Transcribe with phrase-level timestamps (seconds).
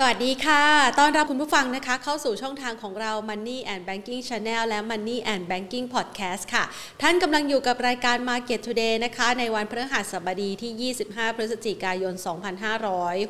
[0.00, 0.64] สวัสดีค่ะ
[0.98, 6.64] ต้อนรับคุณผู้ฟังนะคะ เข้าสู่ช่องทางของเรา Money and Banking Channel และ Money and Banking Podcast ค่ะ
[7.02, 12.14] ท่านกำลังอยู่กับรายการ Market Today นะคะ ในวันพฤหัสบดีที่ 25 พฤศจิกายน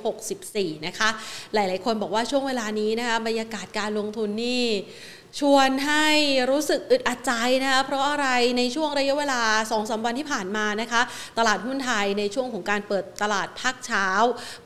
[0.04, 1.08] 2564 นะคะ
[1.54, 4.64] หลายๆ คนบอกว่าช่วงเวลานี้นะคะ บรรยากาศการลงทุนนี่
[5.40, 6.06] ชวนให้
[6.50, 7.32] รู้สึกอึดอัดใจ
[7.62, 11.02] นะคะเพราะอะไรในช่วงระยะเวลา2อสวันที่ผ่านมานะคะ
[11.38, 14.08] ตลาดหุ้นไทยในช่วงของการเปิดตลาดพักเช้า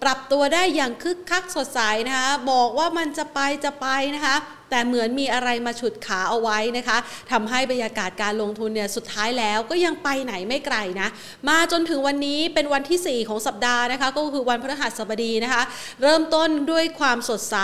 [0.02, 4.36] ปรับตัวได้อย่างคึกคักสดใสนะคะ บอกว่ามันจะไปจะไปนะคะ
[4.72, 6.98] แต่เหมือนมีอะไรมาฉุดขาเอาไว้นะคะ
[7.32, 11.08] ทำให้บรรยากาศการลงทุนเนี่ยสุดท้ายแล้วก็ยังไปไหนไม่ไกลนะ
[11.48, 15.62] มาจนถึงวันนี้เป็นวันที่ 4 ของสัปดาห์นะคะ ก็คือวันพฤหัสบดีนะคะ
[16.02, 17.56] เริ่มต้นด้วยความสดใส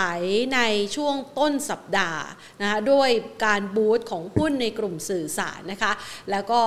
[0.55, 0.59] ใน
[0.95, 2.23] ช่วงต้นสัปดาห์
[2.61, 3.09] นะคะด้วย
[3.45, 5.91] การบูตของหุ้นในกลุ่มสื่อสารนะคะ
[6.31, 6.59] แล้วก็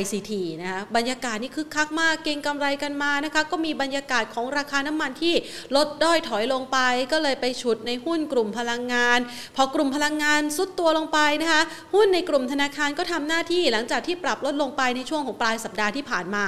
[0.00, 5.34] ICT นะคะบรรยากาศนี่คึกคักมากเก่งกำไรกันมานะคะ ก็มีบรรยากาศของราคาน้ำมันที่
[5.76, 6.78] ลดด้อยถอยลงไป
[7.12, 9.18] ก็เลยไปฉุดในหุ้นกลุ่มพลังงาน
[9.56, 11.62] พอกลุ่มมพลังงานซุดตัวลงไปนะคะ
[11.94, 16.44] หุ้นในกลุ่มธนาคารก็ทำหน้าที่หลังจากที่ปรับลดลงไปในช่วงของปลายสัปดาห์ที่ผ่านมา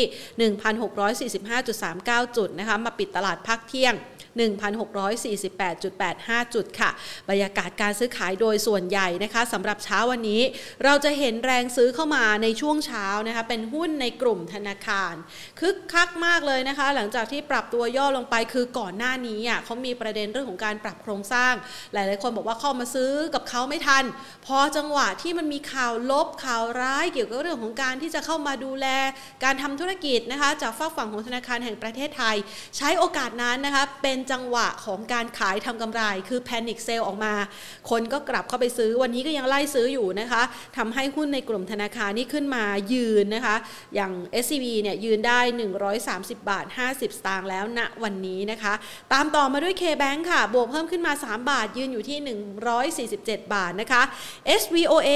[2.28, 3.94] 1,645.39 จุดนะคะ มาปิดตลาดพักเที่ยง
[4.38, 6.90] 1,648.85 จุดค่ะ
[7.30, 10.42] บรรยากาศการซื้อขายโดยส่วนใหญ่นะคะสำหรับเช้าวันนี้
[10.84, 15.14] เราจะเห็นแรงซื้อเข้ามาในช่วงเช้านะคะเป็นหุ้นในกลุ่มธนาคาร
[15.60, 21.54] คึกคักมากเลยนะคะ หลังจากที่ปรับตัวย่อลงไปคือก่อนหน้านี้อะเขามีประเด็นเรื่องของการปรับโครงสร้าง
[21.94, 24.04] หลาย ๆ คนบอกว่าเข้ามาซื้อกับเขาไม่ทัน
[24.46, 28.88] พอจังหวะที่มันมีข่าวลบข่าวร้ายเกี่ยวกับเรื่องของการที่จะเข้ามาดูแล
[29.44, 32.36] การทำธุรกิจนะคะจากฝากฝั่งของธนาคารแห่งประเทศไทย
[32.78, 37.34] ใช้โอกาสนั้นนะคะเป็นจังหวะของการขายทำกำไร คือแพนิคเซลออกมา
[37.90, 40.42] คนก็กลับเข้าไปซื้อวันนี้ก็ยังไล่ซื้ออยู่นะคะ
[40.78, 42.64] ทำให้หุ้นในกลุ่มธนาคารนี่ขึ้นมา
[42.94, 43.56] ยืนนะคะ
[43.96, 44.12] อย่าง
[44.44, 45.40] SCB เนี่ยยืนได้
[45.94, 48.74] 130 บาท 50 สตางค์แล้วณวันนี้นะคะ
[49.14, 52.18] ตามต่อมาด้วย K-Bank ค่ะ บวกเพิ่มขึ้นมา 3 บาทยืนอยู่ที่
[53.08, 54.02] 147 บาทนะคะ
[54.62, 55.10] SVOA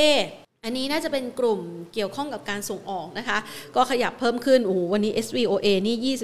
[0.66, 1.62] อันนี้น่าจะเป็นกลุ่ม
[1.94, 3.38] เกี่ยวข้องกับการส่งออกนะคะ
[3.76, 6.16] ก็ขยับเพิ่มขึ้นโอ้โหวันนี้ SVOA นี่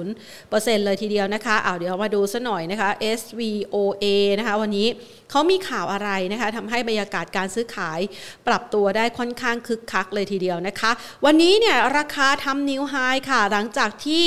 [0.00, 2.90] 22.50%เลยทีเดียวนะคะเอาเดี๋ยวมาดูซะหน่อยนะคะ
[3.20, 4.04] SVOA
[4.38, 4.86] นะคะวันนี้
[5.30, 8.00] เขามีข่าวอะไรนะคะทำให้บรรยากาศการซื้อขาย
[8.46, 10.90] ปรับตัวได้ค่อนข้างคึกคักเลยทีเดียวนะคะ
[11.24, 12.94] วันนี้เนี่ยราคาทำนิวไฮ
[13.30, 14.26] ค่ะหลังจากที่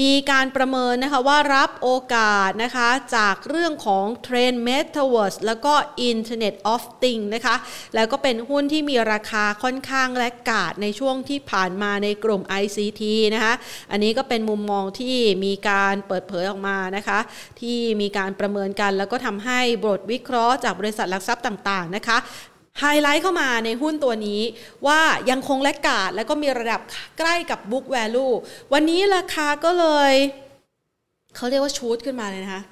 [0.00, 5.74] มีการประเมินนะคะว่ารับโอกาสนะคะจากเรื่องของเทรนด์ Metaverse แล้วก็
[6.10, 7.56] Internet of Things นะคะ
[7.94, 13.02] แล้วก็เป็นหุ้นที่มีราคาค่อนข้างและกาดในช่วงที่ผ่านมาในกลุ่ม ICT
[13.34, 13.54] นะคะ
[13.90, 17.18] อันนี้ก็เป็นมุมมองที่มีการเปิดเผยออกมานะคะ
[17.60, 22.16] ที่มีการประเมินกันแล้วก็ทำให้บทวิเคราะห์เพราะจากบริษัทหลักทรัพย์ต่างๆนะคะ
[22.80, 24.40] ไฮไลท์เข้ามาในหุ้นตัวนี้
[24.86, 25.00] ว่า
[25.30, 26.80] ยังคงแลกกาด แล้วก็มีระดับ
[27.18, 28.34] ใกล้กับ book value
[28.72, 30.12] วันนี้ราคาก็เลย
[31.36, 32.62] เขาเรียกว่าชูดขึ้นมาเลยนะคะ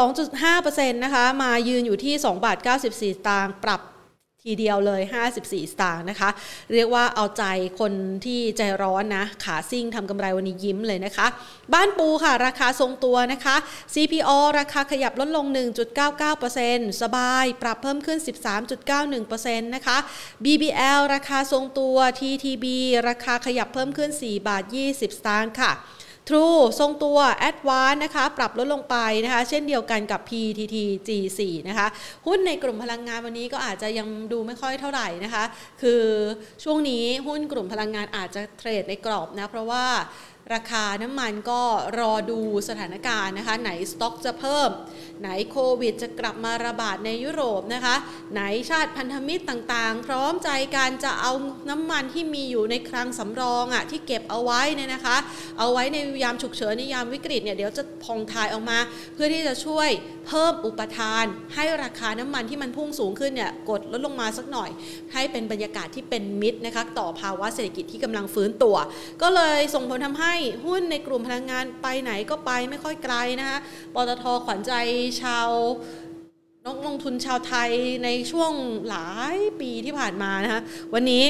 [0.00, 2.56] 22.5%นะคะ มายืนอยู่ที่ 2 บาท
[2.92, 3.80] 94 ตางปรับ
[4.46, 5.02] ทีเดียวเลย
[5.32, 6.30] 54 สตางค์นะคะ
[6.72, 7.44] เรียกว่าเอาใจ
[7.80, 7.92] คน
[8.24, 11.26] ที่ใจร้อนนะ ขาซิ่งทำกำไรวันนี้ยิ้มเลยนะคะ
[11.74, 13.56] บ้านปูค่ะ ราคาทรงตัวนะคะ
[13.94, 15.46] CPO ราคาขยับลดลง
[16.24, 18.18] 1.99%สบาย ปรับเพิ่มขึ้น
[18.96, 19.98] 13.91%นะคะ
[20.44, 22.64] BBL ราคาทรงตัว TTB
[23.08, 25.72] ราคาขยับเพิ่มขึ้น 4 บาท 20 สตางค์ค่ะ
[26.28, 27.18] True ทรงตัว
[27.48, 30.76] Advance นะคะ ปรับลดลงไปนะคะ เช่นเดียวกันกับ PTT
[31.06, 31.86] G4 นะคะ
[32.26, 35.44] หุ้นในกลุ่มพลังงานวันนี้ก็อาจจะยังดูไม่ค่อยเท่าไหร่นะคะ
[35.82, 36.02] คือ
[36.64, 39.84] ช่วงนี้หุ้นกลุ่มพลังงานอาจจะเทรดในกรอบนะ เพราะว่า
[40.54, 41.62] ราคาน้ำมันก็
[41.98, 44.70] รอดูสถานการณ์นะคะ ไหนสต็อกจะเพิ่ม
[45.20, 47.96] ไหนโควิดจะกลับมาระบาดในยุโรปนะคะ
[48.32, 48.40] ไหน
[48.70, 51.32] ชาติพันธมิตรต่างๆ พร้อมใจการจะเอา
[51.70, 55.16] น้ำมันที่มีอยู่ในคลังสำรองอะ่ะที่เก็บเอาไว้เนี่ยนะคะ
[55.58, 58.78] เอาไว้ในยามฉุกเฉินในยามวิกฤตเนี่ยเดี๋ยวจะพองทายออกมา
[59.14, 59.88] เพื่อที่จะช่วย
[60.26, 64.70] เพิ่มอุปทาน ให้ราคาน้ำมันที่มันพุ่งสูงขึ้นเนี่ยกดลดลงมาสักหน่อย
[65.12, 68.76] ให้เป็นบรรยากาศที่เป็นมิตรนะคะต่อภาวะเศรษฐกิจที่กำลังฟื้นตัว
[69.22, 73.58] ก็เลยส่งผลทำให้หุ้นในกลุ่มพลังงานไปไหนก็ไปไม่ค่อยไกลนะคะ
[73.94, 74.72] ปตทขวัญใจ
[75.22, 75.48] ชาว
[76.66, 77.70] นักลงทุนชาวไทย
[78.04, 78.52] ในช่วง
[78.88, 80.60] หลายปีที่ผ่านมานะคะ
[80.94, 81.24] วันนี้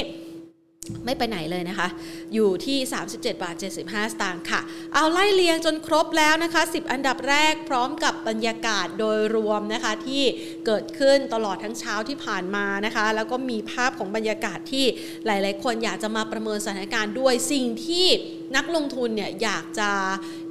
[1.05, 1.87] ไม่ไปไหนเลยนะคะ
[2.33, 2.77] อยู่ที่
[3.09, 4.61] 37 บาท 75 สตางค์ค่ะ
[4.93, 10.23] เอาไล่เลียงจนครบแล้วนะคะ 10 อันดับแรกพร้อมกับบรรยากาศโดยรวมนะคะ ที่
[10.65, 14.85] เกิดขึ้นตลอดทั้งเช้าที่ผ่านมานะคะ แล้วก็มีภาพของบรรยากาศที่
[15.25, 18.07] หลาย ๆ คนอยากจะมาประเมินสถานการณ์ด้วยสิ่งที่
[18.55, 19.89] นักลงทุนเนี่ยอยากจะ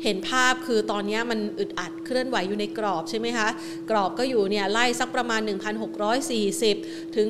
[0.04, 3.48] เห็นภาพคือตอนนี้มันอึดอัดเคลื่อนไหวอยู่ในกรอบใช่ไหมคะ
[3.90, 5.40] กรอบก็อยู่เนี่ยไล่สักประมาณ
[6.28, 7.26] 1,640 ถึง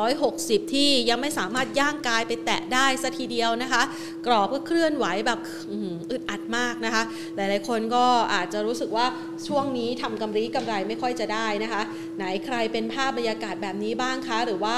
[0.00, 3.82] 1,660 ที่ยังไม่สามารถย่างกายไปแตะได้สัทีเดียวนะคะ
[4.26, 5.38] กรอบก็เคลื่อนไหวแบบ
[6.10, 7.02] อึดอัดมากนะคะ
[7.36, 8.04] หลายๆคนก็
[8.34, 9.06] อาจจะรู้สึกว่า
[9.48, 11.82] ช่วงนี้ทำกำไรกำไรไม่ค่อยจะได้นะคะ
[12.16, 14.76] ไหนใครเป็นภาพบรรยากาศแบบนี้บ้างคะ หรือว่า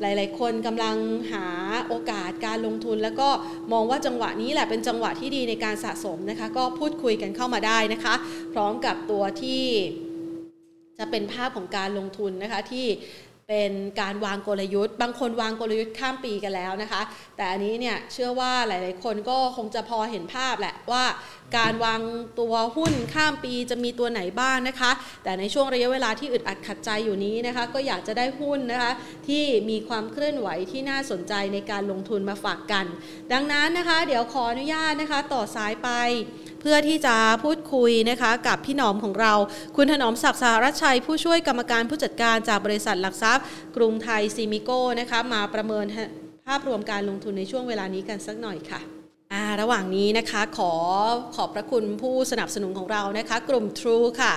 [0.00, 0.96] หลาย ๆ คนกำลัง
[1.32, 1.46] หา
[1.88, 3.28] โอกาสการลงทุน แล้วก็
[3.72, 8.14] มองว่าจังหวะนี้แหละเป็นจังหวะที่ดีในการสะสมนะคะ ก็พูดคุยกันเข้ามาได้นะคะ
[8.52, 9.62] พร้อมกับตัวที่
[10.98, 12.86] จะเป็นภาพของการลงทุนนะคะที่
[13.52, 17.02] เป็นการวางกลยุทธ์ บางคนวางกลยุทธ์ข้ามปีกันแล้วนะคะ
[17.36, 21.04] แต่อันนี้เนี่ยเชื่อว่าหลาย ๆ คนก็คงจะพอเห็นภาพแหละว่า
[21.56, 22.00] การวาง
[22.40, 24.90] ตัวหุ้นข้ามปีจะมีตัวไหนบ้างนะคะ
[25.24, 28.92] แต่ในช่วงระยะเวลาที่อึดอัดขัดใจอยู่นี้นะคะ ก็อยากจะได้หุ้นนะคะ
[29.28, 32.86] ที่มีความเคลื่อนไหวที่น่าสนใจในการลงทุนมาฝากกัน
[33.32, 35.90] ดังนั้นนะคะ เดี๋ยวขออนุญาตนะคะ ต่อสายไป
[36.68, 39.32] พื่อที่จะพูดคุยนะคะกับพี่หนอมของเรา
[39.76, 43.44] คุณถนอมศักดิ์สารชัย ผู้ช่วยกรรมการผู้จัดการจากบริษัทหลักทรัพย์
[43.76, 45.84] กรุงไทยซีมิโก้นะคะมาประเมิน
[46.46, 48.80] ภาพรวมการลงทุนในช่วงเวลานี้กันสักหน่อยค่ะ
[49.60, 50.72] ระหว่างนี้นะคะขอ
[51.36, 54.32] ขอบพระคุณผู้สนับสนุนของเรานะคะ กลุ่ม True ค่ะ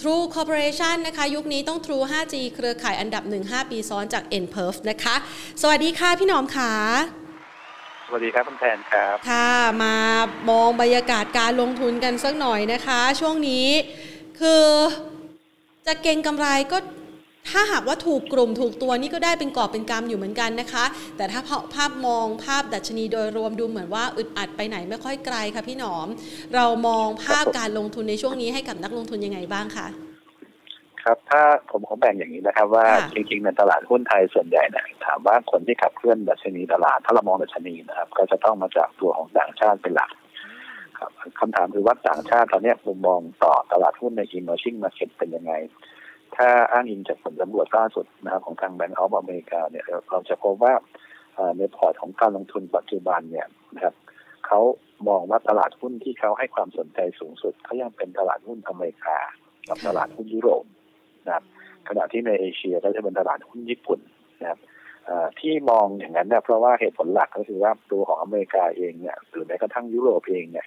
[0.00, 4.76] True Corporation นะคะ ยุคนี้ต้อง True 5G เครือข่ายอันดับ 1 5 ปีซ้อนจาก n p e r f
[4.90, 5.14] นะคะ
[5.62, 6.72] สวัสดีค่ะพี่หนอมค่ะ
[8.10, 9.52] สวัสดีครับคุณแทนครับ ค่ะ
[9.82, 9.94] มา
[10.50, 13.66] มองบรรยากาศการลงทุนกันสักหน่อยนะคะ ช่วงนี้
[14.40, 14.64] คือ
[15.86, 16.78] จะเก่งกำไรก็
[17.50, 20.84] ถ้าหากว่าถูกกลุ่มถูกตัวนี่ก็ได้เป็นกอบเป็นกรรมอยู่เหมือนกันนะคะ
[21.16, 21.40] แต่ถ้า
[21.74, 26.08] ภาพมองภาพดัชนีโดยรวมดูเหมือนว่าอึดอัดไปไหนไม่ค่อยไกลค่ะพี่หนอม
[26.54, 29.86] เรามองภาพการลงทุนในช่วงนี้ให้กับนักลงทุนยังไงบ้างคะ
[31.08, 40.10] ครับ ถ้าผมขอแบ่งอย่างนี้นะครับ ว่าจริงๆในตลาดหุ้นไทยส่วนใหญ่นะถามว่าคนที่ขับเคลื่อนดัชนีตลาด ถ้าเรามองดัชนีนะครับ ก็จะต้องมาจากตัวของต่างชาติเป็นหลัก
[40.98, 41.10] ครับ
[41.40, 45.52] คำถามคือว่าต่างชาติตอนนี้มุมมองต่อตลาดหุ้นใน emerging market เป็นยังไง
[46.36, 50.72] ถ้าอ้างอิงจากผลสำรวจล่าสุดนะครับของทาง Bank of America เนี่ยเราจะพบว่า
[51.56, 53.94] ใน port ของการลงทุนปัจจุบันเนี่ยนะครับ
[54.46, 54.60] เขา
[55.08, 59.18] มองว่าตลาดหุ้นที่เขาให้ความสนใจสูงสุดเขายังเป็นตลาดหุ้นอเมริกา
[59.68, 60.64] กับตลาดหุ้นยุโรป
[61.28, 61.44] นะครับ
[61.88, 64.00] ขณะที่ในเอเชียก็จะเป็นตลาดหุ้นญี่ปุ่น
[64.40, 64.58] นะครับ
[65.40, 70.66] ที่มองอย่างนั้นเนี่ยเพราะว่าเหตุผลหลักก็คือว่าตัวของอเมริกาเองเนี่ยหรือแม้กระทั่งยุโรปเองเนี่ย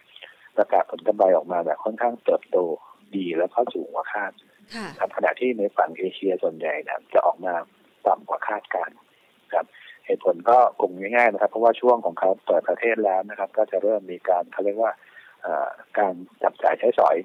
[0.58, 2.58] ประกาศผลกำไรออกมาแบบค่อนข้างเติบโต
[3.16, 4.32] ดีแล้วก็สูงกว่าคาด
[5.00, 7.54] ครับขณะที่ในฝั่งเอเชียส่วนใหญ่นะจะออกมา
[8.08, 8.90] ต่ำกว่าคาดการ
[9.54, 9.66] ครับ
[10.06, 14.92] เหตุผลก็คงง่ายๆนะครับ เพราะว่าช่วงของเขาเปิดประเทศแล้วนะครับ ก็จะเริ่มมีการเขาเรียกว่า
[16.00, 17.16] การจับจ่ายใช้สอย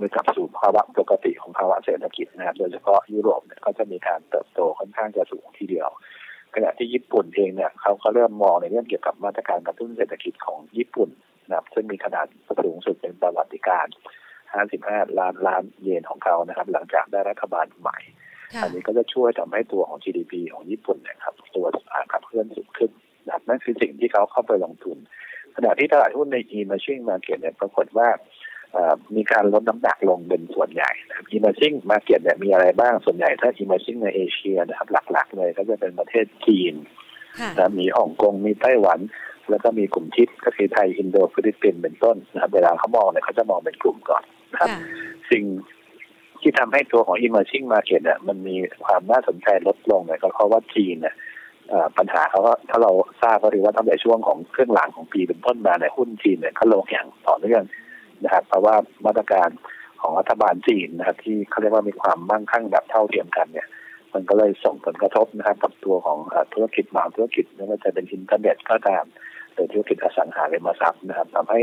[0.00, 5.88] ไปกลับสู่ภาวะปกติของภาวะเศรษฐกิจนะครับโดยเฉพาะยุโรปเนี่ยก็จะมีการเติบโตค่อนข้างจะสูงทีเดียว
[6.54, 11.10] ขณะที่ญี่ปุ่นเองเนี่ยเขาก็เริ่มมองในเรื่องเกี่ยวกับมาตรการกระตุ้นเศรษฐกิจของญี่ปุ่น
[11.48, 12.26] นะครับซึ่งมีขนาด
[12.64, 13.86] สูงสุดเป็นประวัติการ
[14.52, 17.98] 55 ล้านล้านเยนของเขานะครับ หลังจากได้รัฐบาลใหม่
[18.62, 21.66] อันนี้ก็จะช่วยทำให้ตัวของ GDP ของญี่ปุ่นนะครับตัว
[22.12, 22.90] ขับเคลื่อนสูงขึ้น
[23.26, 24.98] นะนั่นคือสิ่งที่เขาเข้าไปลงทุน
[25.56, 28.08] ขณะที่ตลาดหุ้นใน emerging market เนี่ยปรากฏว่า
[29.16, 36.74] มีการลดน้ำหนักลงเป็นส่วนใหญ่นะครับ emerging market เนี่ยมีอะไรบ้างส่วนใหญ่ถ้า emerging ในเอเชียนะครับ หลักๆ เลยก็จะเป็นประเทศจีน
[37.58, 39.00] นะมีฮ่องกงมีไต้หวัน
[39.50, 44.22] แล้วก็มีกลุ่มทิศก็คือไทยอินโดฟิลิปปินส์เป็นต้นนะครับเวลาเขามองเนี่ยเขาจะมองเป็นกลุ่มก่อน
[44.60, 44.70] ครับ
[45.30, 45.44] สิ่ง
[46.40, 51.14] ที่ทำให้ตัวของ emerging market เนี่ยมันมีความน่าสนใจลดลงเนี่ยก็เพราะว่าจีนเนี่ย
[51.98, 52.90] ปัญหาเขาก็ถ้าเรา
[53.22, 57.62] ทราบก็คือว่าตั้งแต่ช่วงของเครื่องหลังของปีเป็นต้นมาในหุ้นจีนเนี่ยเขาลงอย่างต่อเนื่อง
[58.24, 58.74] นะครับเพราะว่า
[59.06, 59.48] มาตรการ
[60.00, 63.68] ของรัฐบาลจีนนะครับ ที่เขาเรียกว่ามีความมั่งคั่งแบบเท่าเทียมกันเนี่ย
[64.14, 66.18] มันก็เลยส่งผลกระทบนะครับกับตัวของ
[66.52, 69.04] ธุรกิจบางธุรกิจไม่ว่าจะเป็นอินเทอร์เน็ตก็ตาม
[69.54, 71.60] ในธุรกิจอสังหาริมทรัพย์นะครับทำให้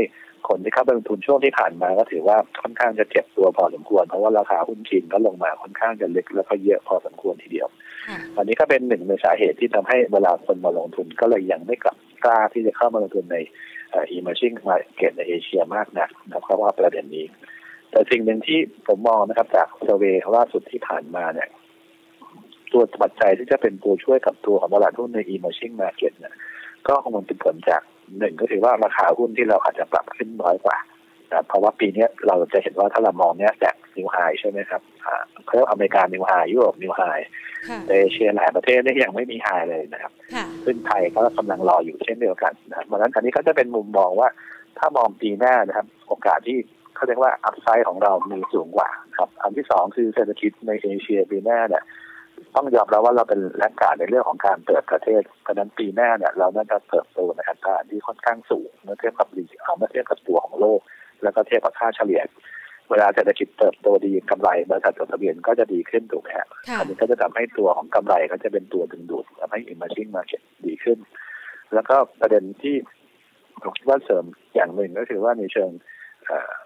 [0.48, 7.68] คนที่เข้าไปลงทุนช่วงที่ผ่านมาก็ถือว่าค่อนข้างจะเจ็บตัวพอสมควร เพราะว่าราคาหุ้นจีนก็ลงมาค่อนข้างจะลึกแล้วก็เยอะพอสมควรทีเดียว
[8.36, 13.36] อันนี้ก็เป็นหนึ่งในสาเหตุที่ทำให้เวลาคนมาลงทุนก็เลยยังไม่กลับกล้าที่จะเข้ามาลงทุนใน
[14.16, 17.26] emerging market ในเอเชียมากนักนะครับเพราะว่าประเด็นนี้
[17.90, 20.04] แต่สิ่งหนึ่งที่ผมมองนะครับ จากเซเว
[20.36, 21.48] ล่าสุดที่ผ่านมาเนี่ย
[22.72, 26.34] ตัวปัจจัยที่จะเป็นตัวช่วยกับตัวของตลาดหุ้นใน emerging market เนี่ย
[26.88, 27.82] ก็คงเป็นผลจาก
[28.18, 30.76] หนึ่งก็คือว่าราคาหุ้นที่เราอาจจะปรับขึ้นน้อยกว่า
[31.32, 34.82] นะเพราะว่าปีนี้เราจะเห็นว่าถ้าเรามองเนี้ยจาก new high ใช่ไหมครับ
[35.44, 37.02] เขาเรียกอเมริกา new high ยุโรป new high
[37.90, 40.12] เอเชียหลายประเทศนี่ยังไม่มี high เลยนะครับ
[40.64, 44.28] ซึ่งไทยก็กำลังรออยู่เช่นเดียวกันนะครับเพราะนั้นอันนี้ก็จะเป็นมุมมองว่า
[44.78, 46.58] ถ้ามองปีหน้านะครับ โอกาสที่
[46.94, 51.84] เขาเรียกว่าอัพไซด์ของเรามีสูงกว่าครับ อันที่สองคือเศรษฐกิจในเอเชียปีหน้าเนี่ย
[52.56, 60.80] ต้องยอมรับว่าเราเป็นแรงกาดในเรื่องของการเปิดประเทศ เพราะนั้นปีหน้าเนี่ยเราน่าจะเติบโตในอัตราที่ค่อนข้างสูงเมื่อเทียบกับดีเอาเมื่อเทียบกับตัวของโลก
[61.22, 62.22] แล้วก็เทียบกับค่าเฉลี่ย
[62.90, 66.48] เวลาเศรษฐกิจเติบโตดีกำไรบริษัทจดทะเบียนก็จะดีขึ้นถูกไหมครับ
[66.78, 70.98] อันนี้ก็จะทำให้ตัวของกำไรก็จะเป็นตัวดึงดูดทำให้ emerging market ดีขึ้น
[71.74, 72.76] แล้วก็ประเด็นที่
[73.62, 74.24] ผมคิดว่าเสริม
[74.54, 75.70] อย่างหนึ่งก็คือว่าในเชิง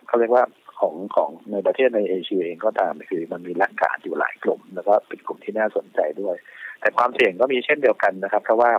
[0.07, 0.45] เขาเรียกว่า
[0.81, 6.37] ของของในประเทศในเอเชียเองก็ตามคือมันมีแรงกาดอยู่หลายกลุ่ม แล้วก็เป็นกลุ่มที่น่าสนใจด้วย
[6.81, 8.71] แต่ความเสี่ยงก็มีเช่นเดียวกันนะครับ เพราะว่า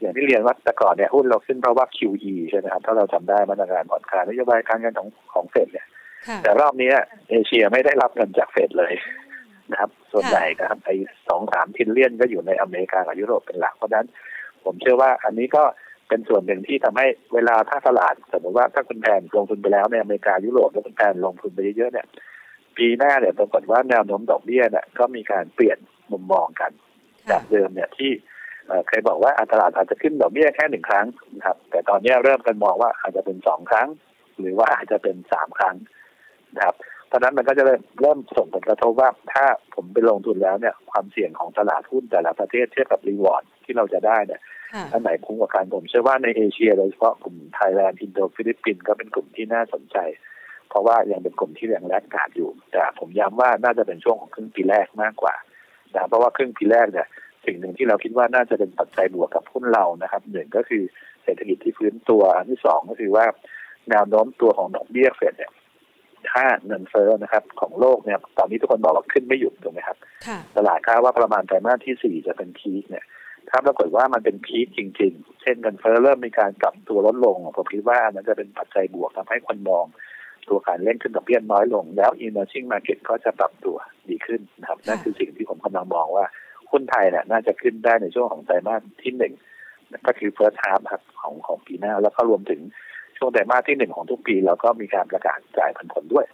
[0.00, 5.86] อย่างที่เรียนว่าแต่ก่อนเนี่ยหุ้นเราขึ้นเพราะว่า QE ใช่ไหมครับถ้าเราจำได้มาตรการผ่อนคลายนโยบายการเงินของของเฟดเนี่ย
[6.42, 6.90] แต่รอบนี้
[7.30, 8.94] เอเชียไม่ได้รับเงินจากเฟดเลย
[9.70, 10.94] นะครับ ส่วนใหญ่นะครับไอ้
[11.28, 14.06] สองสามทินเลียนก็อยู่ในอเมริกากับยุโรปเป็นหลักเพราะนั้น
[14.64, 15.62] ผมเชื่อว่าอันนี้ก็
[16.08, 22.06] เป็นส่วนหนึ่งที่ทำให้เวลาถ้าตลาดสมมติว่าถ้าคุณแพนลงทุนไปแล้วในอเมริกายุโรปแล้วคุณแพนลงทุนไปเยอะๆเนี่ย
[22.76, 25.78] ปีหน้าเนี่ยปรากฏว่าแนวโน้มดอกเบี้ยเนี่ยก็มีการเปลี่ยน
[26.12, 26.70] มุมมองกัน
[27.30, 28.10] จากเดิมเนี่ยที่
[28.88, 31.06] เคยบอกว่าอัตราอาจจะขึ้นดอกเบี้ยแค่หนึ่งครั้ง
[31.36, 33.88] นะครับ แต่ตอนนี้เริ่มกันมองว่าอาจจะเป็นสองครั้ง
[34.40, 35.76] หรือว่าอาจจะเป็นสามครั้ง
[36.56, 36.76] นะครับ
[37.10, 39.44] ตอนนั้นมันก็จะเริ่มเริ่มส่งผลกระทบว่าถ้า
[39.74, 44.40] ผมไปลงทุนแล้วเนี่ยความเสี่ยงของตลาดหุ้นแต่ละประเทศเทียบกับ reward ที่เราจะได้เนี่ย
[44.92, 49.96] อันไหนคุ้มกว่ากันผมเชื่อว่าในเอเชียโดยเฉพาะกลุ่มไทยแลนด์อินโดฟิลิปปินส์ก็เป็นกลุ่มที่น่าสนใจ
[50.68, 55.34] เพราะว่ายังเป็นกลุ่มที่ยัง laggard อยู่ แต่ผมย้ำว่าน่าจะเป็นช่วงของครึ่งปีแรกมากกว่า
[55.94, 57.08] นะเพราะว่าครึ่งปีแรกเนี่ย
[57.46, 60.82] สิ่งหนึ่งที่เราคิดว่าน่าจะเป็นปัจจัยบวกกับหุ้นเรานะครับหนึ่งก็คือ
[61.24, 63.24] เศรษฐกิจที่ฟื้นตัวอันที่สองก็คือว่า
[63.90, 65.52] แนวโน้มตัวของดอกเบี้ยเฟดเนี่ย
[66.30, 69.96] ถ้าเงินเฟ้อนะครับ ของโลกเนี่ยตอนนี้ทุกคนบอกว่าขึ้นไม่หยุดถูกไหมครับ
[70.56, 73.04] ตลาดคาดว่าประมาณไตรมาสที่สี่จะเป็นพีคเนี่ย
[73.50, 79.84] ถ้าปรากฏว่ามันเป็นพีคจริง ๆ เช่นเงินเฟ้อเริ่มมีการกลับตัวลดลงผมคิดว่านั้นจะเป็นปัจจัยบวกทำให้คนมอง
[80.48, 83.76] ตัวการเล่นขึ้นดอกเบี้ยน้อยลง แล้ว emerging market ก็จะปรับตัว
[84.08, 86.24] ดีขึ้นนะครับนั่นคือสิ่งที่ผมกำลังมองว่า
[86.74, 89.34] หุ้นไทยเนี่ยน่าจะขึ้นได้ในช่วงของไตรมาสที่หนึ่ง
[90.06, 92.60] ก็คือ first half ครับของของปีหน้า แล้วก็รวมถึง
[93.18, 96.26] ช่วงไตรมาสที่หนึ่งของทุกปีเราก็มีการประกาศจ่ายผลผลด้วย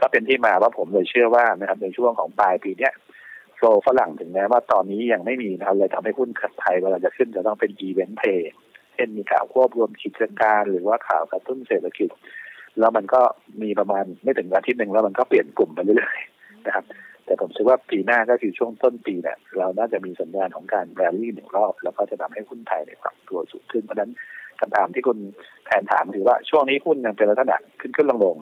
[0.00, 2.92] ก็เป็นที่มาว่าผมเลยเชื่อว่านะครับในช่วงของปลายปีเนี้ย
[3.56, 6.30] โฟลฝรั่งถึงแม้ว่าตอนนี้ยังไม่มีนะครับเลยทำให้หุ้น
[6.60, 8.52] ไทยเวลาจะขึ้นจะต้องเป็นอีเวนต์เพย์
[8.94, 12.10] เช่นมีข่าวควบรวมกิจการ หรือว่าข่าวกระตุ้นเศรษฐกิจ
[12.78, 13.22] แล้วมันก็
[13.62, 16.84] มีประมาณไม่ถึงอาทิตย์หนึ่งแล้วมันก็เปลี่ยนกลุ่มไปเรื่อยๆนะครับ
[17.26, 24.12] แต่ผมเชื่อว่าปีหน้าก็คือช่วงต้นปีเนี่ยเราน่าจะมีสัญญาณของการแรลลี่หนึ่งรอบ แล้วก็จะทำให้หุ้นไทยเนี่ยปรับตัวสูงขึ้นเพราะนั้น
[24.60, 25.18] คำถามที่คุณ
[25.66, 28.36] แทนถามคือว่าช่วงนี้หุ้นยังเป็นลักษณะขึ้นขึ้นลงลง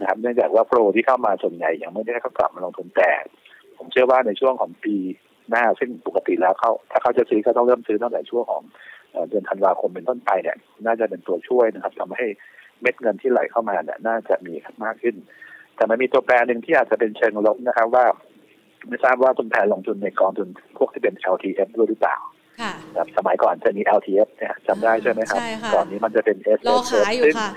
[0.00, 3.10] นะครับเนื่องจากว่าโปรที่เข้ามาส่วนใหญ่ยังไม่ได้เขากลับมาลงทุนแต่
[3.78, 4.94] ผมเชื่อว่าในช่วงของปี
[5.50, 8.62] หน้าซึ่งปกติแล้วเขาถ้าเขาจะซื้อก็ต้องเริ่มซื้อตั้งแต่ช่วงของ
[9.28, 12.26] เดือนธันวาคมเป็นต้นไปเนี่ยน่าจะเป็นตัวช่วยนะครับทำให้
[12.80, 15.16] เม็ดเงินที่ไหลเข้ามาเนี่ยน่าจะมีมากขึ้น
[15.76, 18.04] แต่มันมีตัวแปรหนึ่งที่อาจจะเป็นเชิงลบนะครับ ว่า
[18.88, 20.48] ไม่ทราบว่าคุณแพนลงทุนในกองทุน
[20.78, 22.16] พวกที่เป็น LTF ด้วยหรือเปล่า
[22.94, 25.40] แบบสมัยก่อนจะมี LTF เนี่ยจำได้ใช่ไหมครับ
[25.74, 27.50] ก่อนนี้มันจะเป็น S รอขายอยู่ค่ะ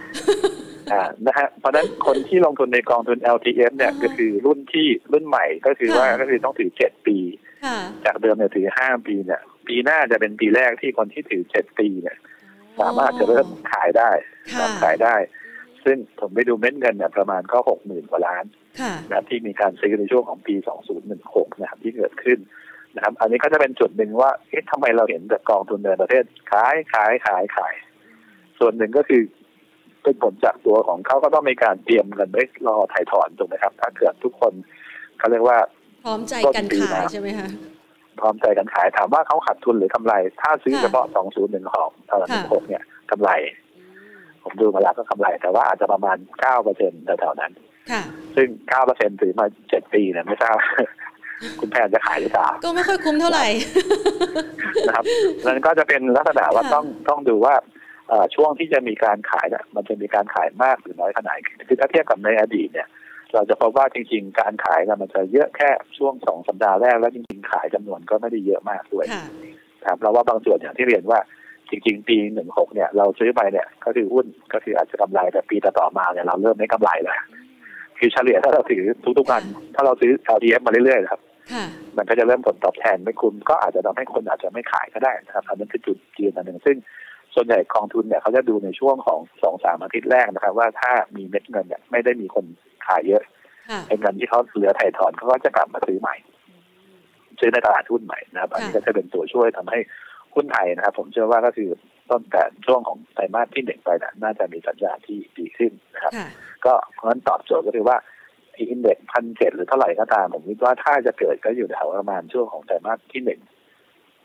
[0.91, 7.17] อ่านะฮะเพราะนั้นคนที่ลงทุนในกองทุน LTF เนี่ยก็คือรุ่นที่รุ่นใหม่ก็คือว่าก็คือต้องถือเจ็ดปี
[8.05, 12.17] จากเดิมเนี่ยถือห้าปีเนี่ย ปีหน้าจะเป็นปีแรกที่คนที่ถือเจ็ดปีเนี่ย
[12.79, 14.12] สามารถจะเริ่มขายได้
[14.84, 15.15] ขายได้
[15.85, 18.45] ซึ่งผมไปดูเม็ดเงินเนี่ยประมาณก็หกหมื่นกว่าล้าน
[19.11, 22.39] นะที่มีการซื้อในช่วงของปีสองศูนย์หนึ่งหกนะครับที่เกิดขึ้น
[22.95, 27.73] นะครับ อันนี้ก็จะเป็นจุดหนึ่งว่าเอ๊ะทำไมเราเห็นแต่กองทุนในประเทศขายขายขายขาย
[28.59, 29.21] ส่วนหนึ่งก็คือ
[30.03, 34.53] เป็นผลจากตัวของเขาก็ต้องมีการเตรียมกันไว้รอถ่ายถอนถูกไหมครับ ถ้าเกิดทุกคน
[35.17, 35.57] เขาเรียกว่า
[36.05, 37.49] พร้อมใจกันขายใช่ไหมคะ
[38.19, 43.29] พร้อมใจกันขายถามว่าเขาขาดทุนหรือกำไร ถ้าซื้อเฉพาะสองศูนย์หนึ่งหองตอนหนึ่งหกเนี่ยกำไร
[44.45, 47.51] ผมดูมาแล้วก็กำไร แต่ว่าอาจจะประมาณเก้าเปอร์เซ็นต์แถวๆนั้น
[48.35, 50.57] ซึ่งเก้าเปอร์เซ็นต์ถือมาเจ็ดปีเนี่ยไม่ทราบ
[51.59, 53.45] คุณแพนจะขายหรือเปล่าก็ไม่ค่อยคุ้มเท่าไหร่
[54.87, 55.05] นะครับ
[55.45, 57.55] นั้นก็จะเป็นลักษณะว่าต้องต้องดูว่า
[58.35, 61.37] ช่วงที่จะมีการขายเนี่ยมันจะมีการขายมากหรือน้อยขนาด
[61.67, 62.87] คือถ้าเทียบกับในอดีตเนี่ย
[63.33, 69.05] เราจะพบว่าจริง ๆ การขายเนี่ยมันจะเยอะแค่ช่วงสองสัปดาห์แรกแล้วจริง ๆ ขายจำนวนก็ไม่ได้เยอะมากด้วย
[69.87, 71.19] ครับเราว่าบางส่วนอย่างที่เรียนว่า
[71.69, 77.17] จริง ๆ ปีหนึ่งหกเนี่ยเราซื้อไปเนี่ย ก็คือหุ้นก็คืออาจจะกำไรแต่ปีต่อมาเนี่ยเราเริ่มไม่กำไรแล้ว
[78.00, 78.84] คือเฉลี่ยถ้าเราถือ
[79.17, 79.43] ทุกๆวัน
[79.75, 81.22] ถ้าเราซื้อ LTF มาเรื่อยๆครับ
[81.98, 86.77] มันก็จะเริ่มผลตอบแทนไม่คุ้มก็อาจจะทำให้คนอาจจะไม่ขายก็ได้นะครับอันนั้นคือจุดจีนอันหนึ่งซึ่ง
[87.36, 92.45] ส่วนใหญ่กองทุนเนี่ยเขาจะดูในช่วงของสองสามอาทิตย์แรกนะครับ ว่าถ้ามีเม็ดเงินเนี่ยไม่ได้มีคน
[92.88, 93.24] ขายเยอะ
[93.88, 96.15] ไอ้เงินที่เขาเหลือถ่ายถอนเขาก็จะกลับมาซื้อใหม่
[97.39, 99.79] ซื้อในตลาดหุ้นใหม่นะครับอันนี้ก็จะเป็นตัวช่วยทำให้
[100.35, 101.69] หุ้นไทยนะครับ ผมเชื่อว่าก็คือ
[102.09, 106.13] ต้นแต่ช่วงของไตรมาสที่หนึ่งไปนะน่าจะมีสัญญาณที่ดีขึ้นนะครับ
[106.65, 107.97] ก็เพราะฉะนั้นตอบโจทย์ก็คือว่า
[108.57, 113.41] อินเด็กพันเจ็ดหรือเท่าไหร่ก็ตาม ผมคิดว่าถ้าจะเกิดก็อยู่แถวประมาณช่วงของไตรมาสที่หนึ่ง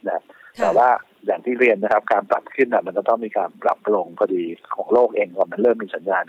[0.07, 0.23] นะ
[0.61, 0.89] แต่ว่า
[1.27, 4.43] อย่างที่เรียนนะครับ การปรับขึ้นอะมันจะต้องมีการปรับลงพอดี
[4.75, 6.25] ของโลกเองก่อนมันเริ่มมีสัญญาณ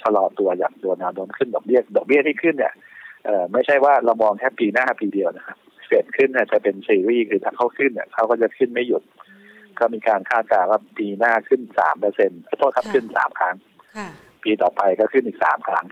[0.00, 2.74] ชะลอตัวอย่างตัวแนวโน้มขึ้นดอกเบี้ยดอกเบี้ยที่ขึ้นเนี่ย
[3.24, 5.58] เอ่อไม่ใช่ว่าเรามองแค่ปีหน้าปีเดียวนะครับ
[5.88, 9.02] เฟดขึ้นเนี่ยจะเป็นซีรีส์คือถ้าเขาขึ้นเนี่ยเขาก็จะขึ้นไม่หยุด
[9.78, 13.56] ก็มีการคาดการณ์ว่าปีหน้าขึ้นสามเปอร์เซ็นต์โทษครับขึ้นสามครั้ง
[14.42, 15.86] ปีต่อไปก็ขึ้นอีกสามครั้ง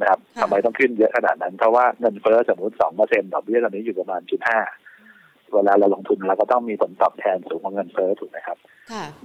[0.00, 4.60] นะครับทำไมต้องขึ้นเยอะขนาดนั้น เพราะว่าเงินเฟ้อสมมติสองเปอร์เซ็นต์ดอกเบี้ยตอนนี้อยู่ประมาณจุดห้า
[5.52, 8.58] เวลาเราลงทุนเราก็ต้องมีผลตอบแทนสูงกว่าเงินเฟ้อถูกไหมครับ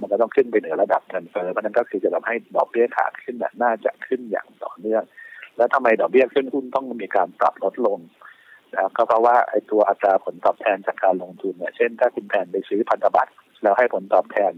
[0.00, 5.02] มันก็ต้องขึ้นไปเหนือระดับเงินเฟ้อเพราะนั้นก็คือจะทำให้ดอกเบี้ยขาขึ้นน่าจะขึ้นอย่างต่อเนื่อง
[5.56, 7.98] แล้วทำไมดอกเบี้ยขึ้นหุ้นต้องมีการปรับลดลง
[8.74, 14.52] นะก็เพราะว่าไอ้ตัวอัตราผลตอบแทนจากการลงทุนเนี่ยเช่นถ้าคุณแทนไปซื้อพันธบัตรแล้วให้ผลตอบแทน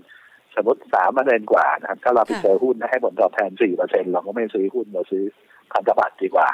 [0.55, 5.25] สมมติสามเปอร์เซ็นกว่านะครับถ้าเราไปเจอหุ้นให้ผลตอบแทนสี่เปอร์เซ็นเราก็ไม่ซื้อหุ้นเราซื้อ
[5.73, 6.49] พันธบัตรดีกว่า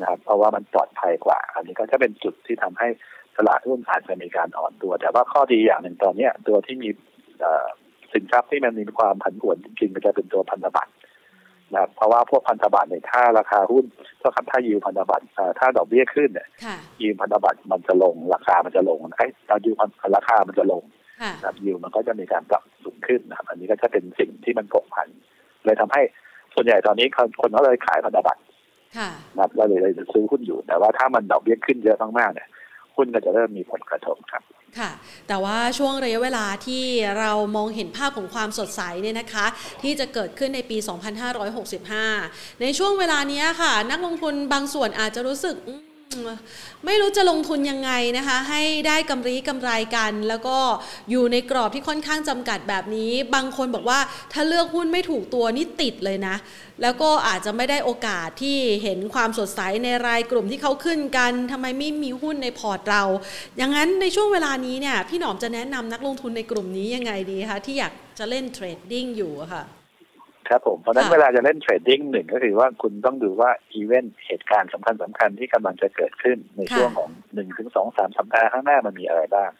[0.00, 2.88] นะครับเพราะว่ามันปลอดภัยกว่า อันนี้ก็จะเป็นจุดที่ทำให้
[3.36, 6.88] ตลาดหุ้นอาจจะมีการอ่อนตัว แต่ว่าข้อดีอย่างหนึ่งตอนเนี้ยตัวที่มี
[8.12, 10.92] สินทรัพย์ที่มันมีความผันผวนจริงๆมันจะเป็นตัวพันธบัตร
[11.74, 13.84] นะเพราะว่าพวกพันธบัตรในถ้าราคาหุ้น
[14.20, 15.24] ถ้าคับถ้ายืมพันธบัตร
[15.58, 16.48] ถ้าดอกเบี้ยขึ้นเนี่ย
[17.02, 19.76] ยืมพันธบัตรมันจะลงราคามันจะลงไอ้ตอนยืม
[20.16, 20.82] ราคามันจะลง
[21.44, 25.08] นะยืมมันก็จะมีการปรับสูงขึ้นนะครับอันนี้ก็จะเป็นสิ่งที่มันผกผัน
[25.64, 26.02] เลยทำให้
[26.54, 27.06] ส่วนใหญ่ตอนนี้
[27.40, 28.42] คนก็เลยขายพันธบัตร
[29.36, 32.48] นะเราเลยเลยซื้อหุ้นอยู่แต่ว่าถ้ามันดอกเบี้ยขึ้นเยอะมากๆเนี่ย
[32.96, 34.42] หุ้นก็จะเริ่มมีผลกระทบครับ
[34.78, 34.90] ค่ะ
[35.28, 36.84] แต่ว่าช่วงระยะเวลาที่
[37.18, 39.46] เรามองเห็นภาพของความสดใสเนี่ยนะคะ
[39.82, 40.76] ที่จะเกิดขึ้นในปี
[42.04, 45.56] 2565 ในช่วงเวลานี้ค่ะ นักลงทุนบางส่วนอาจจะรู้สึก
[46.84, 50.58] ไม่รู้จะลงทุนยังไงนะคะ ให้ได้กำไรกำไรกัน แล้วก็
[51.10, 54.00] อยู่ในกรอบที่ค่อนข้างจำกัดแบบนี้ บางคนบอกว่า
[54.32, 56.36] ถ้าเลือกหุ้นไม่ถูกตัวนี่ติดเลยนะ
[56.82, 63.02] แล้วก็อาจจะไม่ได้โอกาสที่เห็นความสดใสในรายกลุ่มที่เขาขึ้นกันทำไมไม่มีหุ้นในพอร์ตเรา
[63.56, 69.64] อย่างนั้นในช่วงเวลานี้เนี่ยพี่หนอมจะแนะนำนักลงทุนในกลุ่มนี้ยังไงดีคะที่อยากจะเล่น trading อยู่ค่ะ
[70.48, 79.50] ครับผม เพราะนั้นเวลาจะเล่น trading หนึ่งก็คือว่าคุณต้องดูว่าอีเวนต์เหตุการณ์สำคัญสำคัญที่กำลังจะเกิดขึ้นในช่วงของหนึ่งถึงสองสามสัปดาห์ข้างหน้ามันมีอะไรบ้าง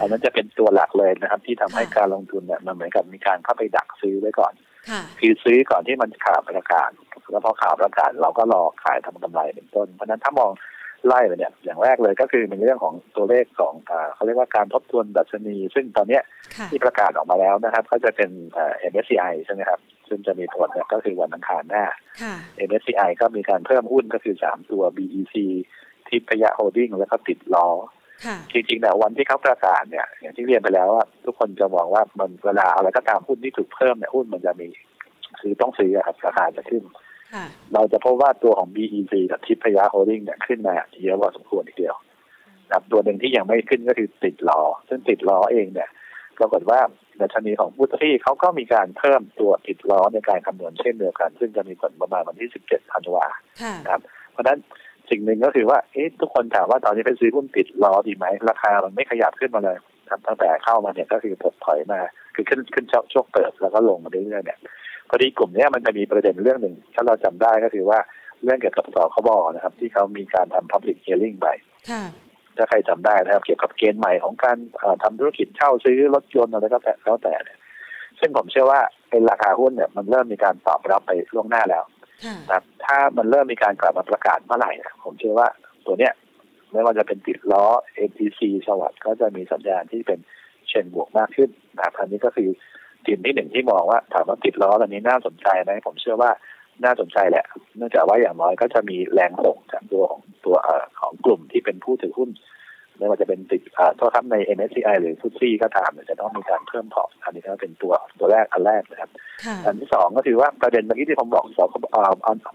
[0.00, 4.52] อันนั้นจะเป็นตัวหลักเลยนะครับ ที่ทำให้การลงทุนเนี่ยมันเหมือนกับมีการเข้าไปดักซื้อไว้ก่อน
[5.20, 6.90] คือซื้อก่อนที่มันข่าวประกาศ
[7.30, 10.50] แล้วพอข่าวประกาศเราก็รอขายทำกำไรเป็นต้น เพราะนั้นถ้ามอง
[11.06, 13.74] ไล่ไปเนี่ยอย่างแรกเลยก็คือเป็นเรื่องของตัวเลขของ
[14.14, 16.20] เขาเรียกว่าการทบทวนดัชนี ซึ่งตอนนี้
[16.70, 18.30] ที่ประกาศออกมาแล้วนะครับก็จะเป็น
[18.92, 21.84] MSCI ใช่ไหมครับซึ่งจะมีผลเนี่ยก็คือวันอังคารหน้า
[22.68, 25.36] MSCI ก็มีการเพิ่มหุ้นก็คือสามตัว BEC
[26.08, 27.68] ทิพยโฮลดิ้งแล้วก็ติดล้อ
[28.52, 34.68] จริงๆเนี่ยวันที่เขาประกาศเนี่ยอย่างที่เรียนไปแล้วว่าทุกคนจะมองว่ามันเวลาอะไรก็ตามหุ้นที่ถูกเพิ่มเนี่ยหุ้นมันจะมี
[35.40, 36.82] คือต้องซื้อครับราคาจะขึ้น
[37.74, 41.96] เราจะพบว่าตัวของ BEC กับทิพยโฮลดิ้งเนี่ยขึ้นมาเยอะกว่าสมควรทีเดียว
[42.72, 45.90] ครับตัวหนึ่งที่ยังไม่ขึ้นก็คือติดล้อซึ่งติดล้อเองเนี่ย
[46.38, 46.80] ปรากฏว่า
[47.20, 53.26] ดัชนีของ FTSE เขาก็มีการเพิ่มตัวติดล้อในการคำนวณเช่นเดียวกัน ซึ่งจะมีผลประมาณวันที่ 17ธันวา
[53.88, 54.00] ครับ
[54.32, 54.58] เพราะฉะนั้น
[55.10, 59.76] สิ่งหนึ่งก็คือว่าเอ๊ะทุกคนถามว่าตอนนี้เป็นซื้อหุ้นติดล้อดีไหม ราคามันไม่ขยับขึ้นมาเลย
[60.10, 62.00] ครับตั้งแต่เข้ามาเนี่ยก็คือถดถอยมา
[62.34, 64.58] คือขึ้นขึ้นช่วงเปิดแล้วก็ลงมาเรื่อยๆเนี่ย
[65.08, 67.98] พอดีกลุ่มนี้มันจะมีประเด็นเรื่องหนึ่งถ้าเราจำได้ก็คือว่า
[68.44, 71.48] เรื่องเกี่ยวกับสคบนะครับ ที่เขามีการทำ public hearing ไป
[72.56, 74.56] ถ้าใครจำได้นะครับ เกี่ยวกับเกณฑ์ใหม่ของการ
[75.02, 77.58] ทำธุรกิจเช่าซื้อรถยนต์อะไรก็แล้วแต่เนี่ย
[78.20, 81.84] ซึ่งผมเชื่อว่าเป็นราคาหุ้นเนี่ยมันเริ่มมีการตอบรับไปล่วงหน้าแล้ว
[82.50, 84.70] นะถ้ามันเริ่มมีการกลับมาประกาศเมื่อไหร่
[85.04, 85.48] ผมเชื่อว่า
[85.86, 86.12] ตัวเนี้ย
[86.72, 87.64] ไม่ว่าจะเป็นติดล้อ
[87.98, 90.18] ATC สวัสด์ก็จะมีสัญญาณที่เป็น
[90.68, 92.48] เชิงบวกมากขึ้นนะครับอันนี้ก็คือ
[93.06, 96.30] ทีมที่หนึ่งที่มองว่าถามว่าติดล้อตอนนี้น่าสนใจไหมผมเชื่อว่า
[96.84, 97.44] น่าสนใจแหละ
[97.76, 100.56] เนื่องจากว่าอย่างน้อยก็จะมีแรงส่งจากตัวของตัว
[101.00, 102.30] ของกลุ่มที่เป็นผู้ถือหุ้น
[102.98, 103.62] ไม่ว่าจะเป็นติด
[103.96, 109.10] โทษครับใน MSCI หรือฟุตซี่ก็ตามจะต้องมีการเพิ่มพอร์ตอันนี้ก็เป็นตัวตัวแรกอันแรกนะครับ
[109.66, 111.68] อันที่สองก็คือว่าประเด็นเมื่อกี้ที่ผมบอกสอง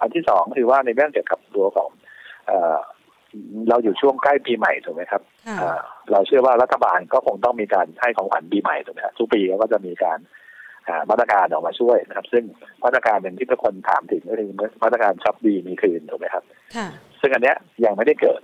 [0.02, 1.90] อันที่สองคือว่าในเรื่องเกี่ยวกับตัวของ
[3.70, 5.22] เราอยู่ช่วงใกล้ปีใหม่ถูกไหมครับ
[6.12, 10.20] เราเชื่อว่ารัฐบาลก็คงต้องมีการให้ของขวัญปีใหม่ถูกไหมครับทุกปีก็จะมีการ
[11.10, 12.44] มาตรการออกมาช่วยนะครับ ซึ่ง
[12.84, 14.50] มาตรการหนึ่งที่ทุกคนถามถึงก็คือ
[14.84, 16.44] มาตรการช็อปดีมีคืนถูกไหมครับ
[17.20, 18.42] ซึ่งอันเนี้ยยังไม่ได้เกิด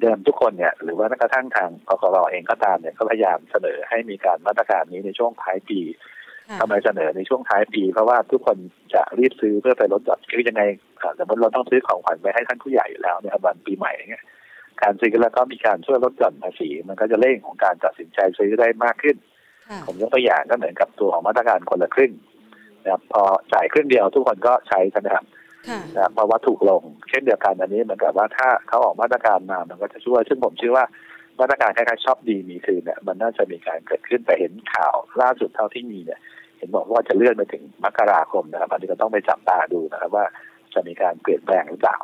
[0.00, 5.80] เดิมทุกคนเนี่ยหรือว่าแม้กระทั่งทางกกรเองก็ตามเนี่ยก็พยายามเสนอให้มีการมาตรการนี้ในช่วงท้ายปี
[6.60, 8.58] ทำไมเสนอในช่วงท้ายปี เพราะว่าทุกคน
[8.94, 10.62] จะรีบซื้อเพื่อไปลดหย่อนคือยังไง
[11.18, 14.24] สมมติเราต้องซื้อของขวัญไปให้ท่านผู้ใหญ่อยู่แล้วเนี่ยวันปีใหม่เนี่ย
[14.82, 19.16] การซื้อแล้วก็มีการช่วยลดหย่อนภาษี มันก็จะเร่งของการตัดสินใจซื้อได้มากขึ้น
[19.86, 22.12] ผมยกตัวอย่างก็เหมือนกับตัวของมาตรการคนละครึ่ง
[22.82, 25.24] นะครับพอจ่ายครึ่งเดียวทุกคนก็ใช้ใช่ไหมครับ
[25.96, 30.84] นะเพราะว่าถูกลง เช่นเดียวกันอันนี้เหมือนกับว่าถ้าเขาออกมาตรการมามันก็จะช่วย ซึ่งผมเชื่อว่า
[31.40, 36.20] มาตรการคล้ายๆชอบดีมีคืนเนี่ยมันน่าจะมีการเกิดขึ้นแต่เห็นข่าวล่าสุดเท่าที่มีเนี่ย
[36.60, 40.24] เห็นบอกว่าจะเลื่อนไปถึงมกราคมนะครับอันนี้ก็ต้องไปจับตาดูนะครับว่า
[40.74, 41.98] จะมีการเปลี่ยนแปลงหรือเปล่า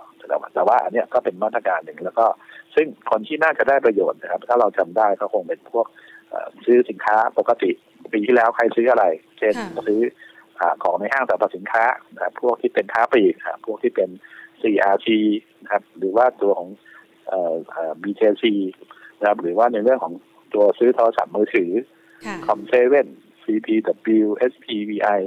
[0.54, 2.26] แต่ว่าอันนี้ก็เป็นมาตรการหนึ่งแล้วก็
[2.74, 5.86] ซึ่งคนที่น่าจะได้ประโยชน์นะครับ ถ้าเราจำได้ก็คงเป็นพวก
[6.64, 7.70] ซื้อสินค้าปกติ
[8.12, 9.04] ปีที่แล้วใครซื้ออะไร
[9.38, 9.54] เช่น
[9.86, 10.00] ซื้อ
[10.82, 11.84] ของในห้างสรรพสินค้า
[12.40, 14.08] พวกที่เป็นค้าปลีกพวกที่เป็น
[14.60, 15.08] CRT
[15.62, 16.68] นะครับ หรือว่าตัวของ
[18.02, 18.44] BTC
[19.18, 20.14] นะครับ หรือว่าในเรื่องของ
[20.54, 21.70] ตัวซื้อโทรศัพท์มือถือ
[22.46, 23.08] COM7
[23.46, 25.20] CPW SPVI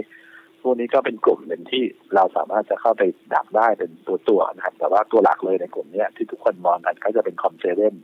[0.62, 1.84] พวกนี้ก็เป็นกลุ่มหนึ่งที่
[2.16, 3.04] เราสามารถจะเข้าไป
[3.34, 7.96] ดักได้เป็นตัวตัวนะครับ แต่ว่าตัวหลักเลยในกลุ่มนี้ที่ทุกคนมองกันก็จะเป็น COM7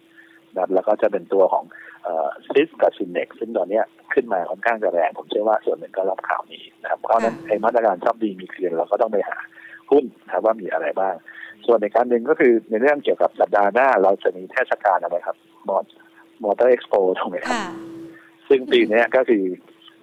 [0.53, 1.63] นะครับแล้วก็จะเป็นตัวของ
[2.51, 3.81] SIS กับ Synnex ซึ่งตอนนี้
[4.13, 9.37] ขึ้นมาค่อนข้างจะแรงผมเชื่อว่าส่วนหนึ่งก็รับข่าวนี้นะครับ เพราะนั้นไอ้มาตรการช้อปดีมีคืนเราก็ต้องไปหา
[9.91, 11.15] หุ้นนะครับว่ามีอะไรบ้าง
[11.65, 15.77] ส่วนในการหนึ่งก็คือในเรื่องเกี่ยวกับสัปดาห์หน้า เราจะมีเทศกาลอะไรครับมอ
[16.43, 17.55] Motor Expo ถูกไหมครับ
[18.47, 19.43] ซึ่งปีนี้ก็คือ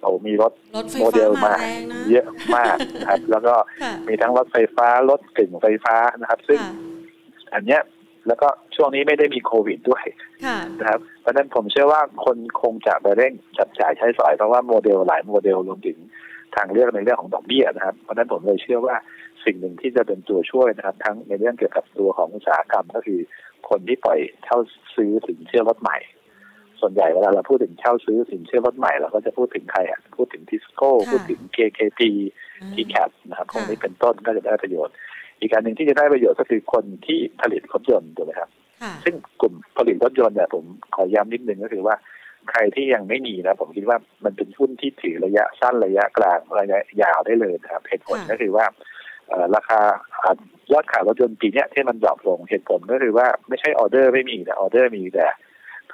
[0.03, 0.51] โอ้มีรถ
[0.99, 1.53] โมเดลมา
[2.11, 2.75] เยอะมาก
[3.07, 3.53] ครับ แล้วก็
[4.07, 6.59] มีทั้งรถไฟฟ้ารถกึ่งไฟฟ้านะครับ ซึ่ง
[7.53, 7.81] อันเนี้ย
[8.27, 10.03] แล้วก็ช่วงนี้ไม่ได้มีโควิดด้วย
[10.79, 15.97] นะครับ เพราะนั้นผมเชื่อว่าคนคงจะไปเร่งจับจ่ายใช้สอยเพราะว่าโมเดลหลายโมเดลรวมถึง
[16.55, 18.95] ทางเลือกในเรื่องของดอกเบี้ยนะครับ เพราะนั้นผมเลยเชื่อว่า
[19.45, 23.19] สิ่งหนึ่งที่จะเป็นตัวช่วยนะครับ ทั้งในเรื่องเกี่ยวกับตัวของอุตสาหกรรมก็คือ
[23.69, 24.57] คนที่ปล่อยเช่า
[24.95, 25.97] ซื้อสินเชื่อรถใหม่
[26.81, 32.01] ส่วนใหญ่เวลาเราพูดถึงเช่าซื้อสินเชื่อรถใหม่เราก็จะพูดถึงใครอะพูดถึงทิสโก้พูดถึง KKT
[32.73, 34.93] ทีแคปนะครับพวกนี้เป็นต้นก็จะได้ประโยชน์
[35.39, 38.49] อีกการหนึ่งที่จะได้ประโยชน์ก็คือคนที่ผลิตรถยนต์ถูกไหมครับ
[39.03, 40.63] ซึ่งกลุ่มผลิตรถยนต์เนี่ยผม
[40.95, 41.95] ขอย้ำนิดนึงก็คือว่า
[42.51, 48.65] ใครที่ยังไม่มีนะผมคิดว่ามันเป็นหุ้นที่ถือระยะสั้นระยะกลางระยะยาวได้เลยนะครับเหตุผลก็คือว่า
[49.55, 49.79] ราคา
[50.71, 55.25] ยอดขายรถยนต์ปีนี้ที่มัน drop ลงเหตุผลก็คือว่าไม่ใช่ออเดอร์ไม่มีแต่ออเดอร์มีแต่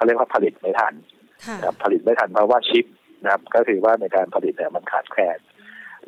[0.00, 0.94] เขาเรียกว่าผลิตไม่ทัน
[1.82, 2.86] ผลิตไม่ทันเพราะว่าชิป
[3.22, 5.38] นะครับ ก็คือว่าในการผลิตเนี่ยมันขาดแคลน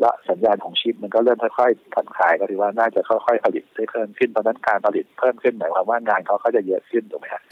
[0.00, 7.42] และสัญญาณของชิปมันก็เริ่มค่อยๆผ่อนคลายก็ถือว่าน่าจะค่อยๆผลิตได้เพิ่มขึ้นเพราะนั้นการผลิตเพิ่มขึ้นหมายความว่างานเขาก็จะเยอะขึ้นถูกไหมครับ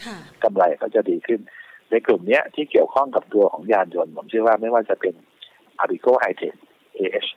[0.45, 1.41] กำไรก็จะดีขึ้น
[1.91, 5.15] ในกลุ่มนี้ที่เกี่ยวข้องกับตัวของยานยนต์ผมเชื่อว่าไม่ว่าจะเป็น
[5.83, 6.55] a r i c o High Tech
[6.99, 7.29] AH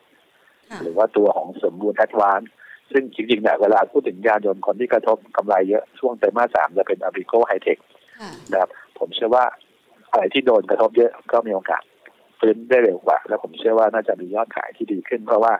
[0.81, 2.41] หรือว่าตัวของสมบูรณ์แอดวาน
[2.91, 7.79] ซึ่งจริงๆเนี่ยเวลาพูดถึงยานยนต์คนที่กระทบกำไรเยอะช่วงไตรมาสสามจะเป็น a r i c o High Tech
[8.51, 8.69] นะครับ
[9.03, 9.45] ผมเชื่อว่า
[10.11, 11.83] อะไรที่โดนกระทบเยอะก็มีโอกาส
[12.39, 15.53] ฟื้นได้เร็วกว่า แล้วผมเชื่อว่าน่าจะมียอดขายที่ดีขึ้น เพราะว่า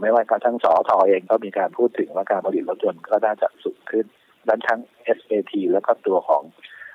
[0.00, 4.06] ไม่ว่าการทั้งสอทอเองก็มีการพูดถึงว่าการผลิตรถยนต์ก็น่าจะสูงขึ้น
[4.48, 4.80] ดันทั้ง
[5.18, 6.42] SAT แล้วก็ตัวของ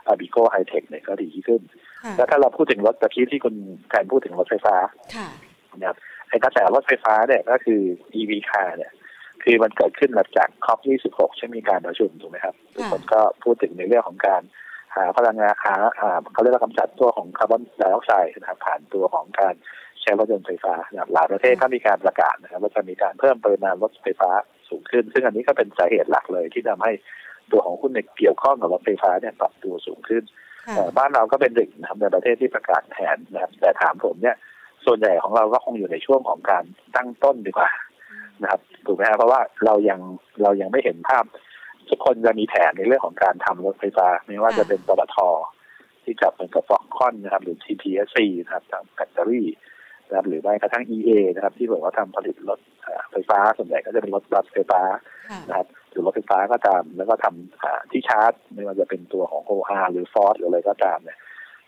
[0.08, 1.62] อาปิโกไฮเทคเนี่ยก็ดีขึ้น
[2.18, 3.56] แล้วถ้าเราพูดถึงรถตะกี้ที่คุณ
[3.94, 4.76] การพูดถึงรถไฟฟ้า
[5.78, 5.98] นะครับ
[6.30, 7.82] ไอ้กระแสรถไฟฟ้าเนี่ยก็คือ
[8.20, 8.92] EV car เนี่ย
[9.44, 14.65] คือมันเกิดขึ้นหลังจาก COP26ใช่มีการประชุมถูกไหมครับทุกคนก็พูดถึงในเรื่องของการหา
[15.18, 15.76] พลังงานหา
[16.34, 19.54] เขาเรียกว่ากำจัดตัวของคาร์บอนไดออกไซด์นะครับผ่านตัวของการ
[20.02, 24.30] ใช้รถยนต์ไฟฟ้านะครับหลายประเทศก็มีการประกาศนะครับว่าจะมีการเพิ่มปริมาณรถไฟฟ้า
[24.70, 26.92] สูงขึ้น ซึ่งอันนี้ก็เป็นสาเหตุหลักเลยที่ทำให้
[27.52, 30.24] ตัวของหุ้นในเกี่ยวข้องกับรถไฟฟ้าเนี่ยปรับตัวสูงขึ้น
[30.98, 34.36] บ้านเราก็เป็นหนึ่งนะครับในประเทศที่ประกาศแผนนะครับแต่ถามผมเนี่ย
[34.86, 36.64] ส่วนใหญ่ของเราก็คงอยู่ในช่วงของการ
[36.96, 37.70] ตั้งต้นดีกว่า
[38.42, 40.00] นะครับถูกไหมครับเพราะว่าเรายัง
[40.42, 41.24] เรายังไม่เห็นภาพ
[41.90, 45.18] ทุกคนจะมีแผนในเรื่องของการทำรถไฟฟ้า ไม่ว่าจะเป็นปตท
[46.04, 49.48] ที่จับเป็นกับฟอกคอนนะครับ หรือ TPSC นะครับทางแบตเตอรี่
[50.08, 52.60] นะครับหรือแม้กระทั่ง EA นะครับ ที่บอกว่าทำผลิตรถ
[53.12, 54.82] ไฟฟ้าส่วนใหญ่ก็จะเป็นรถบัสไฟฟ้า
[55.50, 61.18] นะครับหรือรถไฟฟ้าก็ตาม แล้วก็ทำที่ชาร์จ ไม่ว่าจะเป็นตัวของ OR หรือ Ford หรืออะไรก็ตามเนี่ย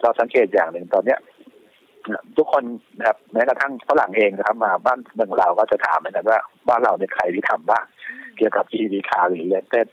[0.02, 1.20] เราสังเกตอย่างหนึ่งตอนเนี้ย
[2.38, 2.64] ทุกคน
[2.98, 7.86] นะครับแม้กระทั่งฝรั่งเองนะครับ มาบ้านเมืองเราก็จะถามเหมือนกันว่าบ้านเราเนี่ยใครที่ทำบ้าง
[8.38, 9.88] เกี่ยวกับ EV car หรือเลเต้น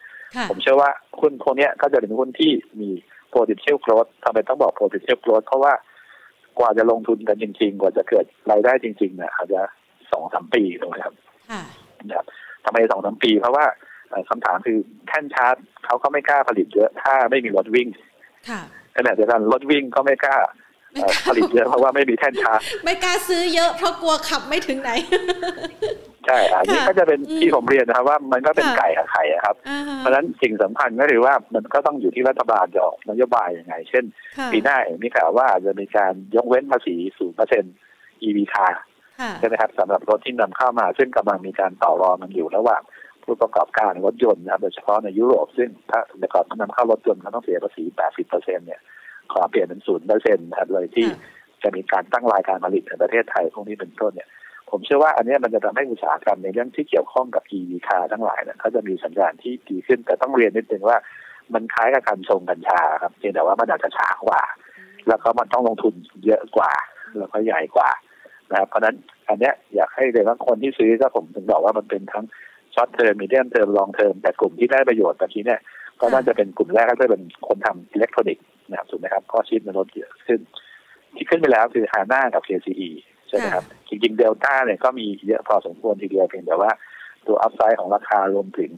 [0.51, 2.91] ผมเชื่อว่าหุ้นพวกนี้ก็จะเป็นหุ้นที่มี
[3.35, 5.73] potential growth ทำไมต้องบอก potential growth เพราะว่า
[6.59, 9.61] กว่าจะลงทุนกันจริง ๆ กว่าจะเกิดรายได้จริงๆเนี่ยอาจจะ
[10.13, 11.15] สองสามปีถูกไหมครับ
[12.09, 12.27] นะครับ
[12.65, 13.67] ทำไมสองสามปี เพราะว่า
[14.31, 17.89] คำถามคือแท่นชาร์จเขาก็ไม่กล้าผลิตเยอะถ้าไม่มีรถวิ่ง
[18.97, 20.37] ขณะเดียวกันรถวิ่งก็ไม่กล้า
[21.27, 24.91] ผลิตเยอะเพราะว่าไม่มีแท่นชาร์จไม่กล้าซื้อเยอะเพราะกลัวขับไม่ถึงไหน
[26.27, 29.57] ใช่อันนี้ก็จะเป็นที่ผมเรียนนะครับว่ามันก็เป็นไก่กับไข่ครับ
[29.99, 34.05] เพราะฉะนั้นสิ่งสำคัญก็คือว่ามันก็ต้องอยู่ที่รัฐบาลจะออกนโยบายยังไง เช่น
[34.53, 37.75] ปีหน้ามีข่าวว่าจะมีการยกเว้นภาษีศูนย์เปอร์เซ็นต์
[38.23, 38.83] EV คาร์
[39.39, 42.83] ใช่ไหมครับสำหรับรถที่นำเข้ามาซึ่งกำลังมีการต่อรองมันอยู่ระหว่าง
[43.25, 48.81] ผู้ประกอบการรถยนต์นะครับโดยเฉพาะในยุโรปซึ่งถ้าแต่ก่อนนำเข้ารถยนต์เขาต้องเสียภาษี 80เปอร์เซ็นต์เนี่ย
[49.33, 51.07] ขอเปลี่ยนเป็นศูนย์เปอร์เซ็นต์นะครับเลยที่
[51.63, 54.29] จะมีการตั้งรายการผลิตในประเทศไทยพวกนี้เป็นต้นเนี่ย
[54.71, 60.99] ผมเชื่อว่าอันนี้มันจะทำให้อุตสาหกรรมในเรื่องที่เกี่ยวข้องกับ EV คาร์ทั้งหลายเนี่ยเขาจะมีสัญญาณที่ดีขึ้น แต่ต้องเรียนนิดนึงว่า
[61.55, 64.43] มันคล้ายกับกัญชงกัญชาครับเพียงแต่ว่ามันอาจจะช้ากว่า
[65.09, 65.95] แล้วก็มันต้องลงทุน
[66.27, 66.73] เยอะกว่า
[67.19, 67.91] แล้วก็ใหญ่กว่า
[68.51, 68.97] นะครับเพราะนั้น
[69.29, 72.25] อันเนี้ยอยากให้เลยว่าคนที่ซื้อก็ผมถึงบอกว่ามันเป็นทั้ง
[72.75, 75.61] short term medium term long term แต่กลุ่มที่ได้ประโยชน์แบบนี้เนี่ย
[76.01, 80.41] ก็น่าจะเป็นกลุ่มแรกก็จะเป็นคนทำอิเล็กทรอนิกส์ นะครับถูกไหมครับก็ชิปมันลดเยอะขึ้น
[81.17, 82.91] ที่ขึ้นไปแล้วคือฮาน่ากับ KCE
[83.29, 86.71] ใช่ไหมครับจริงๆเดลต้าเนี่ยก็มีเยอะพอสมควรทีเดียวเพียงแต่ว่า
[87.27, 88.71] ตัว upside ของราคารวมถึง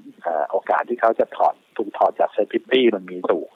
[0.50, 3.48] โอกาสที่เขาจะถอดถูกถอดจาก SET50มันมีสูง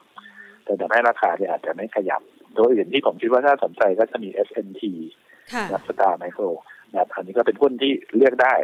[0.63, 2.21] แต่ทำให้ราคาเนี่ยอาจจะไม่ขยับ
[2.55, 4.83] ตัวอื่นที่ผมคิดว่าน่าสนใจก็จะมี SMT
[5.71, 6.43] นับสตาร์ไมโคร
[6.91, 8.55] นะอันนี้ก็เป็นหุ้นที่เลือกได้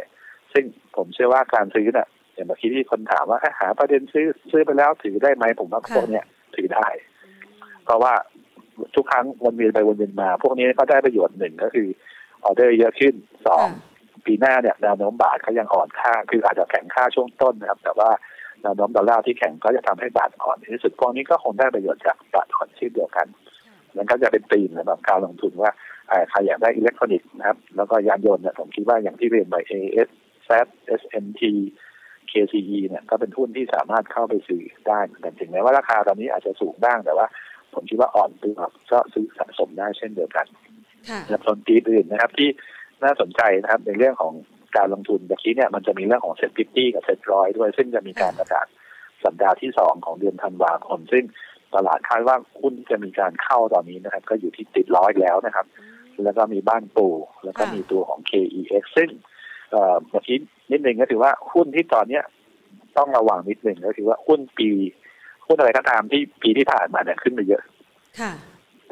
[0.52, 0.64] ซึ่ง
[0.96, 6.24] ผมเชื่อว่าการซื้อเนี่ยอย่างเมื่อกี้ที่คนถามว่าหาประเด็นซื้อซื้อไปแล้วถือได้ไหมผมว่าพวกเนี้ย
[6.56, 6.86] ถือได้
[7.88, 8.14] เพราะว่า
[8.96, 11.88] ทุกครั้งวนเวียนไปวนเวียนมา พวกนี้ก็ได้ประโยชน์หนึ่งก็คือ
[12.44, 13.14] ออเดอร์เยอะขึ้น
[13.46, 13.66] สอง
[14.26, 18.10] ปีหน้าเนี่ยแนวโน้มบาทเขายังอ่อนค่า คืออาจจะแข็งค่าช่วงต้นนะครับ แต่ว่า
[18.62, 23.26] แนวโน้มดอลลาร์ที่แข็งก็จะทำให้บาทอ่อนในที่สุดพวกนี้ก็คงได้ประโยชน์จากบาทอ่อนเช่นเดียวกัน
[23.96, 25.70] มันก็จะเป็นตีนสำหรับการลงทุนว่า
[26.30, 30.08] ใครอยากได้อิเล็กทรอนิกส์นะครับ แล้วก็ยานยนต์เนี่ยผมคิดว่าอย่างที่เรียนไป AS
[30.48, 30.50] Z
[31.00, 31.42] SMT
[32.30, 37.26] KCE เนี่ยก็เป็นหุ้นที่สามารถเข้าไปซื้อได้เหมือนกันถึงแม้ว่าราคาตอนนี้อาจจะสูงบ้างแต่ว่า
[37.74, 38.54] ผมคิดว่าอ่อนตัว
[38.92, 40.46] ก็ซื้อสะสมได้เช่นเดียวกัน
[41.28, 42.48] นะส่วนตีอื่นนะครับ ที่
[43.04, 44.34] น่าสนใจนะครับในเรื่องของ
[44.76, 48.66] การลงทุนแบบนี้เนี่ยมันจะมีเรื่องของ SET fifty กับเซ็ตร้อยด้วย ซึ่งจะมีการประกาศ
[49.24, 51.24] สัปดาห์ที่สองของเดือนธันวาคมซึ่ง
[51.74, 55.66] ตลาดคาดว่าหุ้นจะมีการเข้าตอนนี้นะครับ ก็อยู่ที่ติดล้อแล้วนะครับ
[56.24, 57.06] แล้วก็มีบ้านปู
[57.44, 59.08] แล้วก็มีตัวของ KEX ซึ่ง
[59.70, 60.38] เมื่อกี้
[60.72, 62.24] นิดนึงก็ถือว่าหุ้นที่ตอนเนี้ย
[62.96, 64.70] ต้องระวังนิดนึงก็คือว่าหุ้นปี
[65.48, 67.62] หุ้นอะไรก็ตามที่ปีที่ผ่านมาเนี่ยขึ้นไปเยอะ
[68.20, 68.32] ค่ะ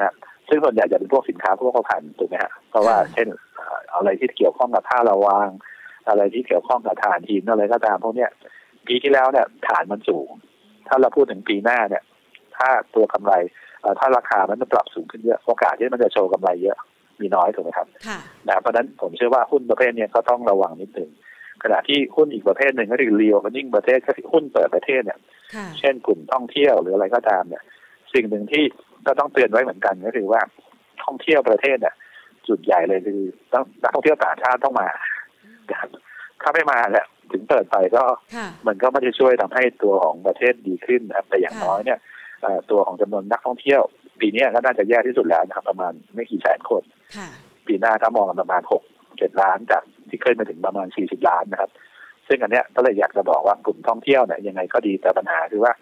[0.01, 0.13] นะ
[0.49, 3.29] ซึ่งส่วนใหญ่จะเป็นพวกสินค้าพวกพันถูกไหมฮะเพราะว่าเช่น
[3.95, 5.49] อะไรที่เกี่ยวข้องกับท่าระวาง
[6.09, 8.31] อะไรที่เกี่ยวข้องกับฐานหินอะไรก็ตามพวกเนี้ย
[8.87, 10.29] ปีที่แล้วเนี่ยฐานมันสูง
[10.89, 12.03] ถ้าเราพูดถึงปีหน้าเนี่ย
[12.57, 13.33] ถ้าตัวกำไร
[13.99, 16.79] ถ้าราคามันปรับสูงขึ้นเยอะโอกาสที่มันจะโชว์กำไรเยอะ
[17.21, 17.87] มีน้อยถูกไหมครับ
[18.49, 21.11] นะเพราะนั้นผมเชื่อว่าหุ้นประเภทนี้ก็ต้องระวังนิดหนึ่ง
[21.63, 25.19] ขณะที่หุ้นอีกประเภทหนึ่งก็คือเรียวมันยิ่งประเทศก็คือหุ้นเปิดประเทศเนี่ย
[25.79, 27.63] เช่นกลุ่มท่องเที่ยวหรืออะไรก็ตามเนี่ย
[28.15, 28.65] สิ่งหนึ่งที่
[29.07, 30.41] ก็ต้องเตือนไว้เหมือนกันก็คือว่า
[31.05, 31.95] ท่องเที่ยวประเทศเนี่ย
[32.49, 33.21] จุดใหญ่เลยคือ
[33.53, 34.89] ต้องนักท่องเที่ยวต่างชาติต้องมา
[36.43, 38.05] ถ้าไม่มาเนี่ยถึงเปิดไปก็
[38.67, 41.99] มันก็ไม่ได้ช่วยทำให้ตัวของประเทศดีขึ้นนะครับแต่อย่างน้อยเนี่ย
[42.71, 43.83] ตัวของจำนวนนักท่องเที่ยว
[44.21, 46.83] ปีนี้ก็น่าจะแย่ที่สุดแล้วนะครับ ประมาณไม่กี่แสนคน
[47.67, 48.83] ปีหน้าถ้ามองประมาณหก
[49.19, 51.71] เจ็ดล้านจากที่เคยมาถึงประมาณสี่สิบล้านนะครับ
[52.29, 55.73] ซึ่งอันเนี้ยก็เลยอยากจะบอกว่ากลุ่มท่องเที่ยวเนี่ยยังไงก็ดีแต่ปัญหาคือว่า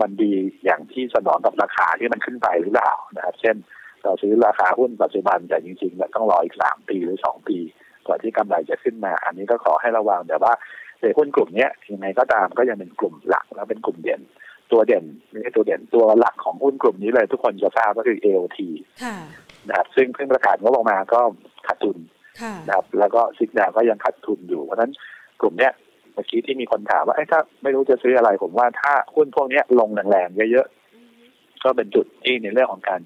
[0.00, 0.32] มันดี
[0.64, 3.56] อย่างที่สนองกับราคาที่มันขึ้นไปหรือเปล่านะครับ เช่น
[4.02, 7.58] เราซื้อราคาหุ้นปัจจุบันแต่จริงๆต้องรออีกสามปีหรือสองปี
[8.06, 10.52] กว่าที่กำไรจะขึ้นมา อันนี้ก็ขอให้ระวังแต่ว่า
[11.02, 14.20] ในหุ้นกลุ่มนี้ยังไงก็ตามก็ยังเป็นกลุ่มหลักแล้วเป็นกลุ่มเด่น
[14.72, 18.58] ตัวเด่นไม่ใช่ตัวเด่นตัวหลักของหุ้นกลุ่มนี้เลยทุกคนจะทราบก็คือ AOT
[19.68, 21.20] นะครับซึ่งเพิ่งประกาศงบออกมาก็
[21.66, 21.96] ขาดทุน
[22.66, 24.92] นะครับแล้วก็ซิกนาก็ยังขาดทุนอยู่เพราะฉะนั้น
[25.40, 25.72] กลุ่มเนี้ย
[26.14, 33.00] เมื่อกี้ที่มีคนถามว่าถ้าไม่รู้จะซื้ออะไรผมว่าถ้าหุ้นพวกนี้ลงแรงๆเยอะๆก็เป็นจุดที่ในเรื่องของการ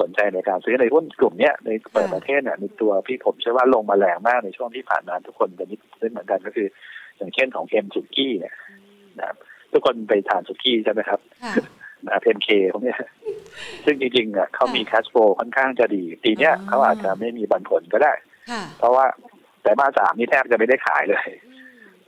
[0.00, 5.80] สนใจในการซื้อในหุ้นกลุ่มเนี้ยในเปิดประเทศเนี่ยในตัวพี่ผมเชื่อว่าลงมาแรงมากในช่วงที่ผ่านมาทุกคนเป็นนิด
[6.12, 6.68] เหมือนกันก็คือ
[7.16, 8.54] อย่างเช่นของเอ็มสุกี้เนี่ย
[9.18, 9.36] นะครับ
[9.72, 11.20] ทุกคนไปทานสุกี้ใช่ไหมครับ
[12.06, 12.94] นะเอ็มเคพวกนี้
[13.84, 18.12] ซึ่งจริงๆอะเขามีแคชโฟค่อนข้างจะดีปีเนี้ยเขาอาจจะไม่มีบันผลก็ได้
[18.78, 19.06] เพราะว่า
[19.62, 21.26] แต่มาสามนี่แทบจะไม่ได้ขายเลย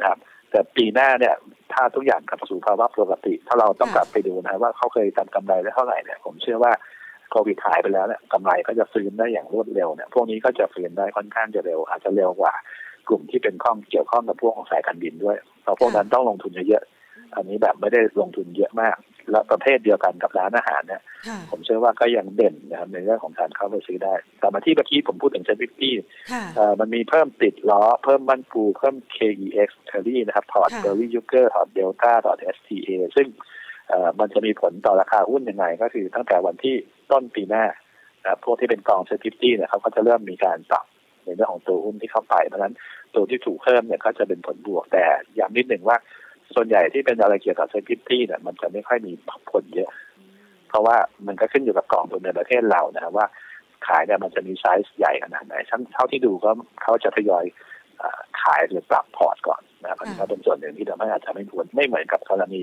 [0.00, 0.18] นะครับ
[0.50, 1.34] แต่ปีหน้าเนี่ย
[1.72, 6.72] ถ้าทุกอย่างกลับสู่ภาวะปกติ ถ้าเราต้องกลับไปดูนะว่าเขาเคยทำกำไรได้เท่าไหร่เนี่ยผมเชื่อว่า
[7.30, 12.54] โควิดหายไปแล้วเนี่ยกำไรก็จะฟื้นได้อย่างรวดเร็วเนี่ยพวกนี้ก็จะฟื้นได้ค่อนข้างจะเร็ว อาจจะเร็วกว่า
[13.08, 16.84] กลุ่มที่เป็นข้องเกี่ยวข้องกับพวกของสายการบินด้วยเพราะพวกนั้นต้องลงทุนเยอะ
[17.34, 18.96] อันนี้แบบไม่ได้ลงทุนเยอะมาก
[19.30, 21.02] และประเภทเดียวกันกับร้านอาหารเนี่ย
[21.50, 25.94] ผมเชื่อว่าก็ยังเด่นนะครับในเรื่องของการเข้าไปซื้อได้ แต่มาที่เมื่อกี้ผมพูดถึง SET fifty
[26.80, 33.26] มันมีเพิ่มติดล้อ เพิ่มบ้านปูเพิ่ม KEX Kerry นะครับ ถอด Berli Jucker ถอดเดลต้าถอด STA ซึ่ง
[34.20, 36.76] มันจะมีผลต่อราคาหุ้นยังไง ก็คือตั้งแต่วันที่
[37.12, 37.64] ต้นปีหน้า
[38.44, 40.86] พวกที่เป็นกอง SET fifty เนี่ยเขาก็จะเริ่มมีการปรับ
[41.24, 42.74] ในเรื่องของตัวหุ้นที่เข้าไป เพราะฉะนั้น
[43.14, 45.04] ตัวที่ถูกเพิ่มเนี่ยก็จะเป็นผลบวกแต่
[45.38, 45.98] ย้ำนิดหนึ่งว่า
[46.54, 49.12] ส่วนใหญ่ที่เป็นอะไรเกี่ยวกับ SET fifty เนี่ยมันจะไม่ค่อยมี
[49.50, 49.90] ผลเยอะ
[50.68, 53.26] เพราะว่ามันก็ขึ้นอยู่กับกองทุนในประเทศเรานะครับว่า
[53.86, 55.54] ขายเนี่ยมันจะมีไซส์ใหญ่ขนาดไหน
[55.92, 56.50] เท่าที่ดูก็
[56.82, 57.44] เขาจะทยอย
[58.42, 62.60] ขายหรือปรับพอร์ตก่อนนะครับอันนี้ก็เป็นส่วนหนึ่งที่ทำให้อาจจะไม่ผลไม่เหมือนกับกรณี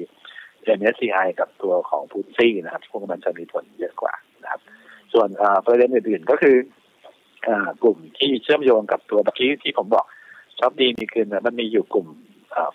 [0.78, 4.62] MSCI กับตัวของ FTSE นะครับ พวกมันจะมีผลเยอะกว่านะครับ
[5.14, 5.30] ส่วน
[5.66, 6.56] ประเด็นอื่นๆก็คือ
[7.84, 10.06] กลุ่มที่เชื่อมโยงกับตัวตะกี้ที่ผมบอก
[10.60, 12.08] ช้อปดีมีคืนมันมีอยู่กลุ่ม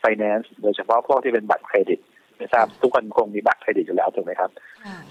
[0.01, 2.01] ไฟแนนซ์โดยเฉพาะพวกที่เป็นบัตรเครดิต
[2.37, 4.51] ไม่ทราบทุกคนคงมีบัตรเครดิตอยู่แล้วถูกไหมครับ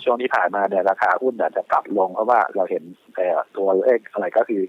[0.04, 2.84] ช่วงที่ผ่านมาเนี่ยราคาหุ้นอาจจะปรับลงเพราะว่าเราเห็น
[3.16, 3.28] แต่
[3.58, 4.62] ตัวเลขอะไรก็คือ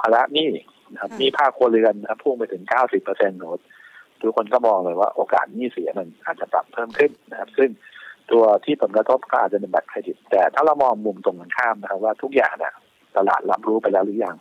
[0.00, 0.50] ภาระหนี้
[0.92, 3.60] นะครับหนี้ภาคครัวเรือนนะพุ่งไปถึง 90เปอร์เซ็นต์โนด
[4.20, 7.70] ทุกคนก็มองเลยว่าโอกาสหนี้เสียมันอาจจะปรับเพิ่มขึ้นนะครับ ซึ่ง
[8.32, 12.74] ตัวที่ผลกระทบก็อาจจะเป็นบัตรเครดิต แต่ถ้าเรามองมุมตรงกันข้ามนะครับว่าทุกอย่างเนี่ย
[13.16, 14.36] ตลาดรับรู้ไปแล้วหรือยัง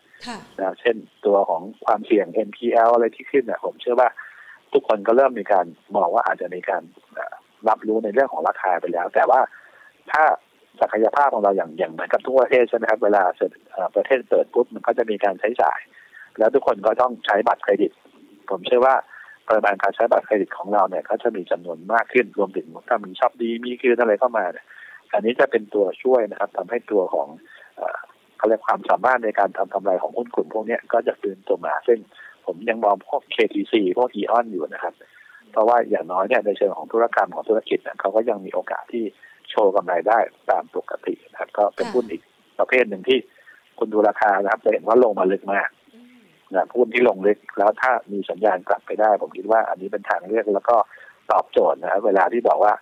[0.59, 4.09] นะเช่นตัวของความเสี่ยง NPL อะไรที่ขึ้นเนี่ยผมเชื่อว่า
[4.73, 6.83] ทุกคนก็เริ่มมีการมองว่าอาจจะมีการ
[7.67, 9.39] รับรู้ในเรื่องของราคาไปแล้ว แต่ว่า
[10.11, 10.23] ถ้า
[10.81, 13.23] ศักยภาพของเราอย่างอย่างเหมือนกับทุกประเทศใช่ไหมครับเวลา
[13.95, 15.79] ประเทศเปิดปุ๊บมันก็จะมีการใช้จ่าย
[16.37, 17.91] แล้วทุกคนก็ต้องใช้บัตรเครดิต
[18.49, 18.95] ผมเชื่อว่า
[19.47, 24.65] ปริมาณการใช้บัตรเครดิตของเราเนี่ยก็จะมีจำนวนมากขึ้นรวมถึงถ้ามีช็อปดีมีคืนอะไรเข้ามาเนี่ย
[25.13, 27.27] อันนี้จะเป็นตัวช่วยนะครับทำให้ตัวของ
[28.37, 31.99] เขาเรียกความสามารถในการทำกำไรของหุ้นกลุ่มพวกนี้ก็จะฟื้นตัวมาซึ่ง
[32.49, 34.93] ผมยังมองพวก KTC พวก EON อนอยู่นะครับ
[35.51, 39.03] เพราะว่าอย่างน้อยเนี่ยในเชิงของธุรกรรมของธุรกิจเนี่ยเขาก็ยังมีโอกาสที่
[39.49, 40.19] โชว์กำไรได้
[40.51, 42.21] ตามปกตินะครับก็เป็นหุ้นอีก
[42.59, 43.17] ประเภทหนึ่งที่
[43.79, 45.69] คุณดูราคานะครับจะเห็นว่าลงมาลึกมาก
[46.53, 50.77] นะหุ้นที่ลงลึกแล้วถ้ามีสัญญาณกลับไปได้ ผมคิดว่าอันนี้เป็นทางเลือกแล้วก็
[51.31, 52.73] ตอบโจทย์นะเวลาที่บอกว่า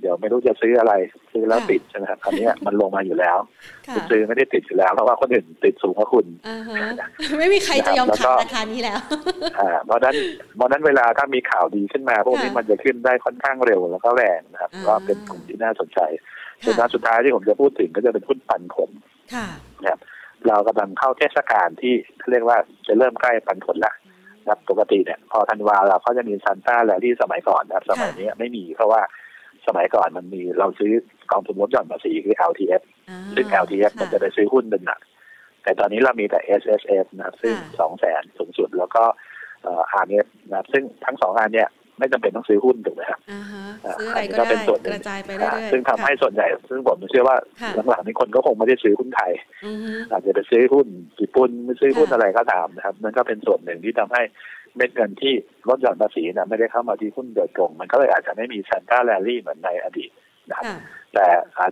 [0.00, 0.92] เดี๋ยวไม่รู้จะซื้ออะไร
[1.32, 3.38] ซื้อแล้วติดใช่ไหมครับอันนี้มันลงมาอยู่แล้ว
[3.94, 6.26] คุณซื้อไม่ได้ติดอยู่แล้วเพราะว่าคนอื่นติดสูงกว่าคุณ
[7.38, 9.00] ไม่มีใครจะยอมขายราคานี้แล้ว
[9.86, 10.14] เพราะนั้น
[10.56, 16.00] เพราะนั้นเวลาถ้ามีข่าวดีขึ้นมา พวกนี้มันจะขึ้นได้ค่อนข้างเร็วแล้วก็แรงนะครับก็เป็นกลุ่มที่น่าสนใจ
[16.64, 18.90] ส่วนสุดท้ายที่ผมจะพูดถึงก็จะเป็นหุ้นปันผล
[19.82, 20.00] นะครับ
[20.48, 21.94] เรากำลังเข้าเทศกาลที่
[22.30, 23.92] เรียกว่าจะเริ่มใกล้ปันผลละ
[24.42, 29.00] นะครับปกติเนี่ยพอธันวาเราเขาจะมีซันต้าแล้วที่สมัยก่อนนะครับสมัยนี้ไม่มีเพราะว่า
[29.70, 30.92] สมัยก่อนมันมีเราซื้อ
[31.32, 32.82] กองทุนลดหย่อนภาษีคือ LTF
[33.34, 35.00] ซึ่ง LTF มันจะไปซื้อหุ้นเป็นหนัก
[35.62, 39.04] แต่ตอนนี้เรามีแต่ S S F นะครับซึ่งสองแสนสูงสุดแล้วก็
[39.62, 43.20] เอ่อ R F นะครับซึ่งทั้งสองอันเนี่ยไม่จำเป็นต้องซื้อหุ้นถูกไหมครับ
[43.98, 44.56] ซื้ออะไรก็ได้
[44.86, 47.36] กระจายไปเรื่อยๆซึ่งทำให้ส่วนใหญ่ ซึ่งผมเชื่อว่า
[47.90, 49.32] หลังๆนี้คนก็คงไม่ได้ซื้อหุ้นไทย
[50.10, 50.86] อาจจะไปซื้อหุ้น
[51.20, 54.22] ญี่ปุ่นไม่ซื้อหุ้นอะไรก็ตามนะครับนั่นก็เป็นส่วนหนึ่งที่ทำให้
[54.76, 55.34] เม็ดเงินที่
[55.68, 60.10] ลดหย่อนภาษีนะไม่ได้เข้ามาที่หุ้นโดยตรง มันก็เลยอาจจะไม่มี Santa rally เหมือนในอดีต
[60.48, 60.66] นะครับ
[61.14, 61.26] แต่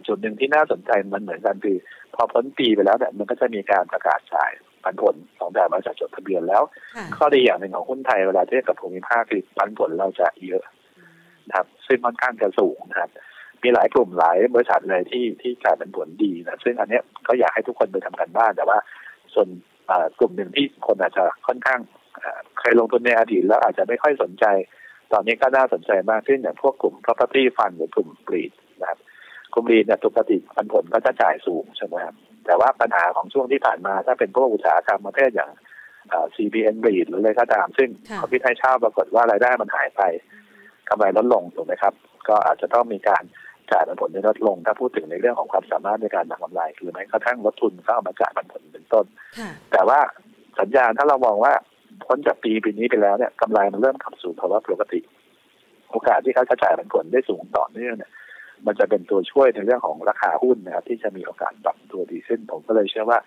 [0.06, 1.76] จุดหนึ่งที่น่าสนใจมันเหมือนกันคือ
[2.14, 4.50] พอพ้นปีไปแล้วเนี่ยมันก็จะมีการประกาศจ่าย
[4.84, 6.62] ปันผลของแบบบริษัทจดทะเบียนแล้ว
[7.16, 10.64] ข้อดีอย่างหนึ่งของหุ้นไทยเวลาเทียบกับภูมิภาคคือปันผลเราจะเยอะ
[11.48, 13.11] นะครับ ซึ่งค่อนข้างจะสูงนะครับ
[13.62, 18.78] มีหลายกลุ่มหลายบริษัทเลยที่ที่จ่ายปันผลดีนะซึ่งอันนี้ก็อยากให้ทุกคนไปทำกันบ้านแต่ว่า
[19.34, 19.48] ส่วน
[20.18, 21.80] กลุ่มหนึ่งที่คนอาจจะค่อนข้าง
[22.60, 24.44] เคยลงทุนในอดีตแล้วอาจจะไม่ค่อยสนใจ
[25.12, 28.98] ตอนนี้ก็น่าสนใจมากขึ้นอย่างพวกกลุ่ม property fund หรือกลุ่มบรีดนะครับ
[29.52, 32.14] กลุ่มบรีดเนี่ยปกติปันผลก็จะจ่ายสูงใช่ไหมครับ
[32.46, 35.50] แต่ว่าปัญหาของช่วงที่ผ่านมาถ้าเป็นพวกอุตสาหกรรมประเภทอย่าง
[36.36, 40.02] CBN บรีดหรืออะไรก็ตาม ซึ่งเขาพิจารณาปรากฏว่ารายได้มันหายไป
[40.88, 41.94] กำไรลดลงถูกไหมครับ
[42.28, 43.22] ก็อาจจะต้องมีการ
[43.70, 49.04] จ่ายปันผลในลดลง ถ้าพูดถึงในเรื่องของความสามารถในการทำกำไร หรือแม้กระทั่งลดทุนก็เอามาจ่ายปันผลเป็นต้น
[49.72, 50.00] แต่ว่า
[50.60, 51.54] สัญญาณถ้าเรามองว่า
[52.04, 55.00] พ้นจากปีปีนี้ไปแล้วเนี่ยกำไรมันเริ่มขับสู่ภาวะปกติ
[55.90, 58.11] โอกาสที่เขาจะจ่ายผลได้สูงต่อเนื่องเนี่ย
[58.66, 63.18] มันจะเป็นตัวช่วยในเรื่องของราคาหุ้นนะครับที่จะมีโอกาสปรับตัวดีขึ้นผมก็เลยเชื่อว่า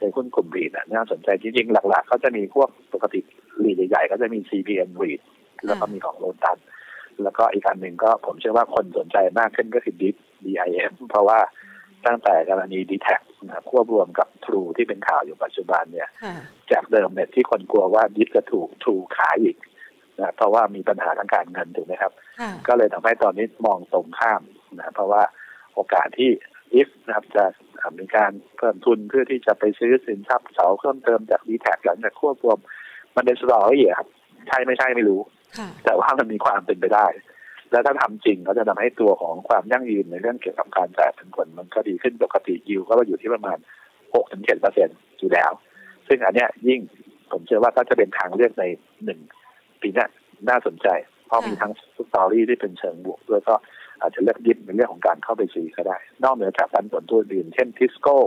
[0.00, 3.20] ในหุ้นกลุ่มรีดน่าสนใจจริงๆ หลักๆ เขาจะมีพวกปกติ
[3.62, 5.20] รีดใหญ่ๆ ก็จะมี CPN รีด
[5.66, 6.58] แล้วก็มีของโลตัน
[7.22, 11.38] แล้วก็อีกอันหนึ่งก็ผมเชื่อว่าคนสนใจมากขึ้นก็คือดิฟ DIM เพราะว่า
[12.06, 16.08] ตั้งแต่กรณีดีแท็นะครับควบรวมกับทรูที่เป็นข่าวอยู่ปัจจุบันเนี่ย
[16.72, 19.56] จากเดิมเนี่ยที่คนกลัวว่าดิฟจะถูกทรูขายอีก
[20.20, 22.12] นะเพราะว่ามีปัญหาทางการเงินถูกไหมครับ
[22.66, 24.42] ก็เลยทำให้ตอนนี้มองตรงข้าม
[24.76, 25.22] นะเพราะว่า
[25.74, 26.30] โอกาสที่
[26.74, 27.44] อิฟนะครับจะ
[27.98, 32.58] มีการเพิ่มทุนเพื่อที่จะไปซื้อสินทรัพย์เสาเพิ่มเติมจากดีแท็หลังจากควบรวม
[33.16, 34.08] มันเป็นสตอรี่ครับ
[34.48, 35.20] ใช่ไม่ใช่ไม่รู้
[35.84, 37.06] แต่ว่ามันมีความเป็นไปได้
[37.70, 43.58] แล้วถ้าทำจริงเขาจะทำให้ตัวของความยั่งยืนในเรื่องเกี่ยวกับการจ่ายเป็นผลมันก็ดีขึ้นปกติยิวก็อยู่ที่ประมาณ
[44.14, 45.50] หกถึงเจ็ดเปอร์เซ็นต์อยู่แล้ว
[46.08, 46.80] ซึ่งอันเนี้ยยิ่ง
[47.32, 48.64] ผมเชื่อว่าก็จะเป็นทางเลือกใน
[49.04, 49.20] หนึ่ง
[49.80, 50.04] ปีนี้
[50.48, 50.88] น่าสนใจ
[51.26, 53.54] เพราะมีทั้ง story ที่เป็นเชิงบวกด้วยก็
[54.00, 58.18] อาจจะเลือกหยิบในเรื่องของการเข้าไปซื้อก็ได้ นอกเหนือจากปันผลตัวอื่นเช่นทิสโก้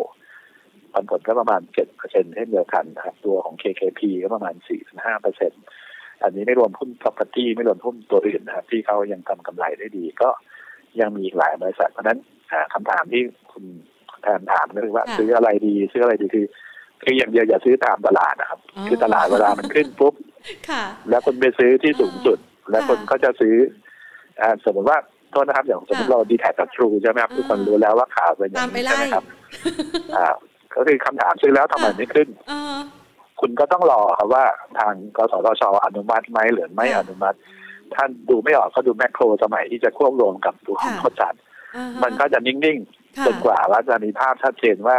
[0.94, 5.62] ปันผลก็ประมาณเจ็ดเปอร์เซ็นต์เช่นเดียวกันนะครับตัวของ KKP ก็ประมาณสี่ถึงห้าเปอร์เซ็นต์
[6.24, 10.30] อันนี้ไม่รวมหุ้น property ไม่รวมหุ้นตัวอื่นนะครับที่เขายังทำกำไรได้ดี ก็
[11.00, 12.20] ยังมีอีกหลายบริษัท เพราะนั้น
[12.74, 13.22] คำถามที่
[13.52, 13.64] คุณ
[14.22, 16.46] แทนถามก็คือว่าซื้ออะไรดีซื้ออะไรดีคือ
[17.04, 20.14] คืออย่างเดียวอย่าซื้อตามตลาดนะครับ คือตลาดเวลามันขึ้นปุ๊บ
[21.10, 22.38] แล้วคนไปซื้อที่สูงสุด
[22.72, 23.56] แล้วคนก็จะซื้อ
[24.42, 24.98] อ่าสมมติว่า
[25.32, 29.24] โทษนะครับอย่างสมมติเราดีแท็กกับทรูใช่ไหมครับทุกคนรู้แล้วว่าข่าวเป็นอย่างนี้ใช่ไหมครับ
[30.18, 30.28] อ่า
[30.76, 32.28] ก็คือคำถามซื้อแล้วทำไมไม่ขึ้น
[33.40, 34.46] คุณก็ต้องรอครับว่า
[34.80, 37.38] ทางกสทชอนุมัติไหมหรือไม่อนุมัติ
[37.96, 41.34] ท่านดูไม่ออกก็ดูแมคโครสมัยที่จะควบรวมกับตัวของข้จัด
[42.04, 44.98] มันก็จะนิ่งๆจนกว่าว่าจะมีภาพชัดเจนว่า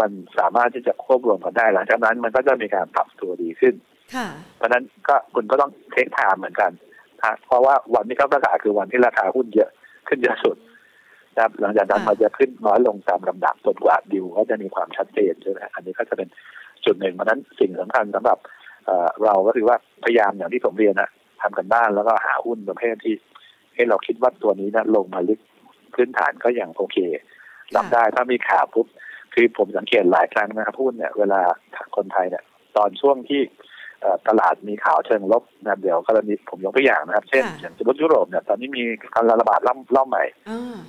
[0.00, 3.74] มันสามารถที่จะควบรวมกันได้หลังจากนั้นมันก็จะมีการปรับตัวดีขึ้น
[4.56, 6.70] เพราะนั้นก็คุณก็ต้องเทคไทม์เหมือนกัน
[7.46, 9.70] เพราะว่าวันที่เขาประกาศคือวันที่ราคาหุ้นเยอะ
[10.08, 10.56] ขึ้นเยอะสุด
[11.34, 16.28] นะครับหลังจากนั้นมันจะขึ้นน้อยลงตามลำดับจนกว่าดิวก็จะมีความชัดเจนใช่ไหมอันนี้ก็จะเป็น
[16.84, 18.38] จุดหนึ่งเพราะนั้นสิ่งสำคัญสำหรับ
[19.24, 21.10] เราก็คือว่าพยายามอย่างที่ผมเรียนนะ
[21.42, 23.14] ทำกันบ้านแล้วก็หาหุ้นประเภทที่
[23.74, 25.40] ให้เราคิดว่าตัวนี้นะลงมาลึก
[25.94, 26.98] พื้นฐานก็อย่างโอเค
[27.76, 28.86] รับได้ถ้ามีข่าวปุ๊บ
[29.34, 31.40] คือผมสังเกตหลายครั้งนะครับหุ้นเนี่ยเวลา
[31.96, 32.44] คนไทยเนี่ย
[32.76, 33.40] ตอนช่วงที่
[34.28, 40.24] ตลาดมีข่าวเชิงลบนะเดี๋ยวกรณีผมยกตัวอย่างนะครับ เช่นอย่างสมมติยุโรปเนี่ยตอนนี้มีการระบาดรอบรอบใหม่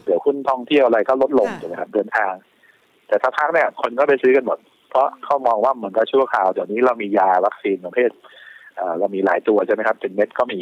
[0.05, 2.33] เดี๋ยวหุ้นท่องเที่ยวอะไรก็ลดลงใช่ไหมครับเดินทาง
[3.07, 4.57] แต่ถ้าพักเนี่ยคนก็ไปซื้อกันหมด
[4.89, 8.09] เพราะเขามองว่ามันก็ชั่วคราวเดี๋ยวนี้เรามียาวัคซีนประเภท
[8.99, 10.61] เรามีหลายตัวใช่ไหมครับเป็นเม็ดก็มี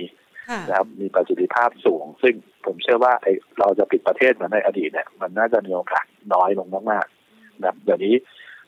[0.67, 2.33] นะครับมีประสิทธิภาพสูง ซึ่ง
[2.65, 3.27] ผมเชื่อว่าไอ
[3.59, 8.13] เราจะปิดประเทศเหมือนในอดีตเนี่ยมันน่าจะมีโอกาสน้อยลงมากๆนะเดี๋ยวนี้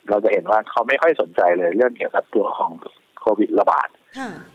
[0.10, 2.72] เราจะเห็นว่าเขาไม่ค่อยสนใจเลยเรื่องเกี่ยวกับตัวของ
[3.20, 3.90] โควิดระบาด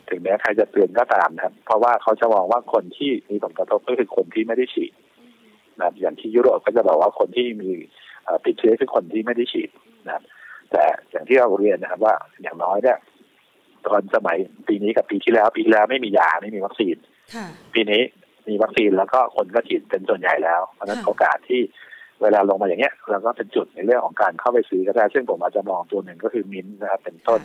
[0.08, 4.92] ถึงแม้ใครจะเตือนก็ตามนะครับ เพราะว่าเขาจะมองว่าคนที่มีผลกระทบก็คือคนที่ไม่ได้ฉีด
[5.80, 7.70] นะอย่างที่ยุโรปก็จะบอกว่าคนที่มี
[8.46, 9.70] ติดเชื้อคือคนที่ไม่ได้ฉีด
[10.06, 10.22] นะ
[10.72, 12.98] แต่อย่างที่เราเรียนนะครับว่าอย่างน้อยเนี่ย
[13.86, 14.36] ตอนสมัย
[14.68, 16.96] ปีนี้กับปีที่แล้ว ปีที่แล้วไม่มียาไม่มีวัคซีน
[17.74, 18.02] ปีนี้
[18.48, 21.60] มีวัคซีนแล้วก็คนก็ฉีดเป็นส่วนใหญ่แล้ว เพราะนั้นโอกาสที่
[22.22, 27.40] เวลาลงมาอย่างเงี้ยเราก็เป็นจุดในเรื่องของการเข้าไปซื้อก็ได้ซึ่งผมอาจจะมองตัวหนึ่งก็คือมินนะครับเป็นต้น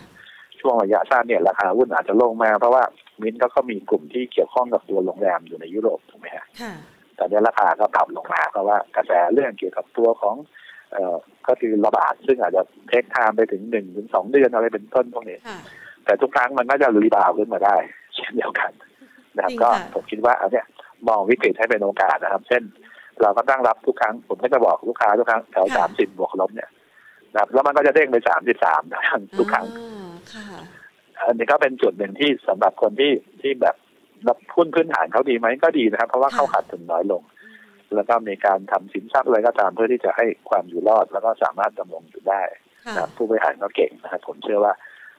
[0.59, 2.84] ช่วงระยะสั้นเนี่ยราคาหุ้นอาจจะลงมา เพราะว่า
[3.21, 6.45] มินก็เขามีกลุ่มที่เกี่ยวข้องกับตัวโรงแรมอยู่ในยุโรปถูกไหมฮะ
[7.15, 10.57] แต่เนี้ยราคาก็ปรับลงมาเพราะว่ากระแสเรื่องเกี่ยวกับตัวของเอ่อ
[11.47, 15.38] ก็คือระบาดซึ่งอาจจะเทคไทม์ไปถึงหนึ่งถึงสองเดือนอะไรเป็นต้นพวกนี้
[16.05, 17.75] แต่ทุกครั้งมันก็จะรีบาวขึ้นมาได้
[18.15, 18.71] เช่นเดียวกัน
[19.35, 20.65] นะครับ ก็ผมคิดว่าอันเนี้ย
[21.07, 22.63] มองวิกฤตให้เป็นโอกาสนะครับ เช่น
[23.21, 26.69] เราก็ตั้งรับทุกครั้ง ผมก็จะบอกลูกค้าทุกครั้งแถวสามสิบบวกลบเนี่ย
[27.33, 28.81] นะครับแล้วมันก็จะเด้งไปสามสิบสาม
[29.38, 29.65] ทุกครั้ง
[31.19, 33.11] อันนี้ก็เป็นจุดหนึ่งที่สำหรับคนที่
[33.41, 33.75] ที่แบบ
[34.27, 37.21] รับพุ้นพื้นฐานเขาดีไหมก็ดีนะครับ เพราะว่าเข้าขาดทุนน้อยลง
[37.95, 42.41] แล้วก็มีการทำสินทรัพย์อะไรก็ตามเพื่อที่จะให้ความอยู่รอด แล้วก็สามารถดำรงอยู่ได้
[42.95, 44.73] นะผู้บริหารก็เก่งนะครับผมเชื่อว่า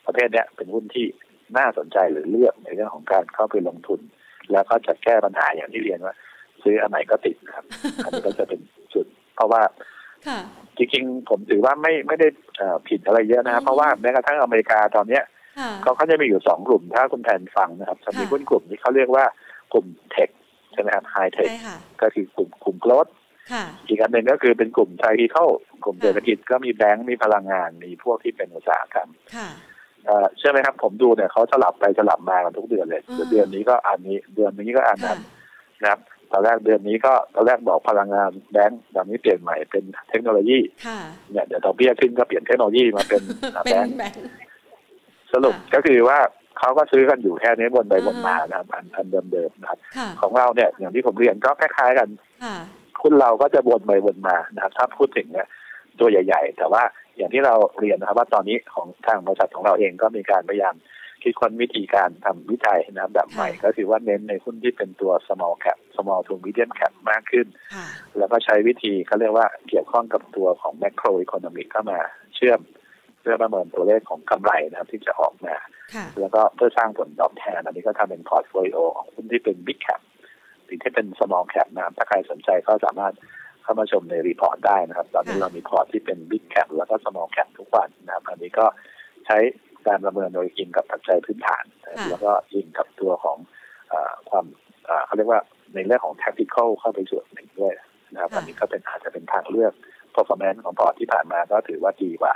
[0.06, 1.06] ประเภทเนี้ยเป็นหุ้นที่
[1.58, 4.00] น่าสนใจหรือเลือกในเรื่องของการเข้าไปลงทุน
[4.52, 6.14] แล้วก็จะแก้ปัญหาอย่างที่เรียนว่า
[6.62, 7.64] ซื้ออันไหนก็ติดครับ
[8.04, 8.60] อันนี้ก็จะเป็น
[8.94, 9.06] จุด
[9.36, 9.62] เพราะว่า
[10.76, 12.28] จริงๆผมถือว่าไม่ไม่ได้
[12.88, 15.24] ผิดอะไรเยอะนะครับ เพราะว่าแม้กระทั่งอเมริกาตอนเนี้ย
[15.82, 19.24] เขาก็จะมีอยู่สองกลุ่มถ้าคุณแทนฟังนะครับจะมีหุ้นกลุ่มที่เขาเรียกว่า
[19.72, 20.28] กลุ่มเทค
[20.78, 21.48] ใช่ไหมครับไฮเทค
[22.02, 23.06] ก็คือกลุ่มกลุ่มโกลด
[23.88, 25.46] อีกอันหนึ่งก็คือเป็นกลุ่มไทยเข้า
[25.84, 29.08] กลุ่มเศรษฐกิจก็มีแบงก์มีพลังงานมีพวกที่เป็นอุตสาหกรรม
[30.36, 35.18] เชื่อไหมครับ ผมดูเนี่ยเขาสลับไปสลับมากันทุกเดือนเลยเดือนนี้ก็อันนี้เดือนนี้ก็อันนั้น
[35.82, 36.00] นะครับ
[36.32, 40.58] ตอนแรกเดือนนี้ก็ตอนแรกบอกพลังงานแบงก์ตอนนี้เปลี่ยนใหม่เป็นเทคโนโลยี
[41.32, 43.22] เนี่ยเดี๋ยวดอกเบี้ยขึ้นก็เปลี่ยนเทคโนโลยีมาเป็น
[43.64, 43.96] แบงก์
[45.32, 46.18] สรุปก็คือว่า
[46.59, 49.78] เขาก็ซื้อกันอยู่แค่นี้วนไปวนมานะครับอันอันเดิมๆนะครับ
[50.20, 52.09] ของเราเนี่ยอย่างที่ผมเรียนก็คล้ายๆกัน
[53.02, 55.46] คุณเราก็จะวนไปวนมานะครับถ้าพูดถึงเนี่ย
[56.00, 56.82] ตัวใหญ่ ๆ แต่ว่า
[57.16, 60.74] อย่างที่เราเรียนนะครับ ว่าตอนนี้ของทางบริษัทของเราเองก็มีการพยายาม
[61.22, 67.46] คิดค้นวิธีการทำวิจัยนะครับแบบใหม่ ก็คือว่าเน้นในหุ้นที่เป็นตัว small cap small to medium cap มากขึ้น
[68.18, 71.98] แล้วก็ใช้วิธีเขาเรียกว่าเกี่ยวข้องกับตัวของ macro economic เข้ามา
[72.34, 75.56] เชื่อมเพื่อประเมินตัวเลขของกำไรนะครับที่จะออกมา
[76.20, 80.00] แล้วก็เพื่อสร้างผลตอบแทน อันนี้ก็ทำเป็น portfolio ของหุ้นที่เป็น big cap
[80.64, 83.14] หรือที่เป็น small cap นะครับถ้าใครสนใจก็สามารถ
[83.62, 88.66] เข้ามาชมใน report ได้นะครับ ตอนนี้เรามีพอร์ตที่เป็น big cap แล้วก็ small cap ทุกวันนะครับอันนี้ก็
[89.26, 89.38] ใช้
[89.86, 91.64] การประเมินโดยอิงกับปัจจัยพื้นฐาน
[92.10, 93.38] แล้วก็อิงกับตัวของ
[93.92, 93.94] อ
[94.30, 94.44] ความ
[95.06, 95.40] เขาเรียกว่า
[95.74, 97.72] ในในเรื่องของ tactical เข้าไปส่วนหนึ่งด้วย
[98.12, 99.72] นะครับอันนี้ก็เป็นอาจจะเป็นทางเลือก
[100.14, 102.34] performance ของพอร์ตที่ผ่านมาก็ถือว่าดีกว่า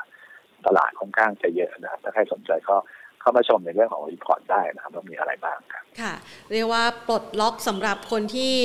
[0.67, 2.77] ตลาดค่อนข้างจะเยอะนะครับถ้าใครสนใจก็
[3.23, 6.15] เข้ามาชมในเรื่องของ report ได้นะครับว่ามีอะไรบ้างครับค่ะ
[6.53, 8.57] เรียกว่าปลดล็อกสำหรับคนที่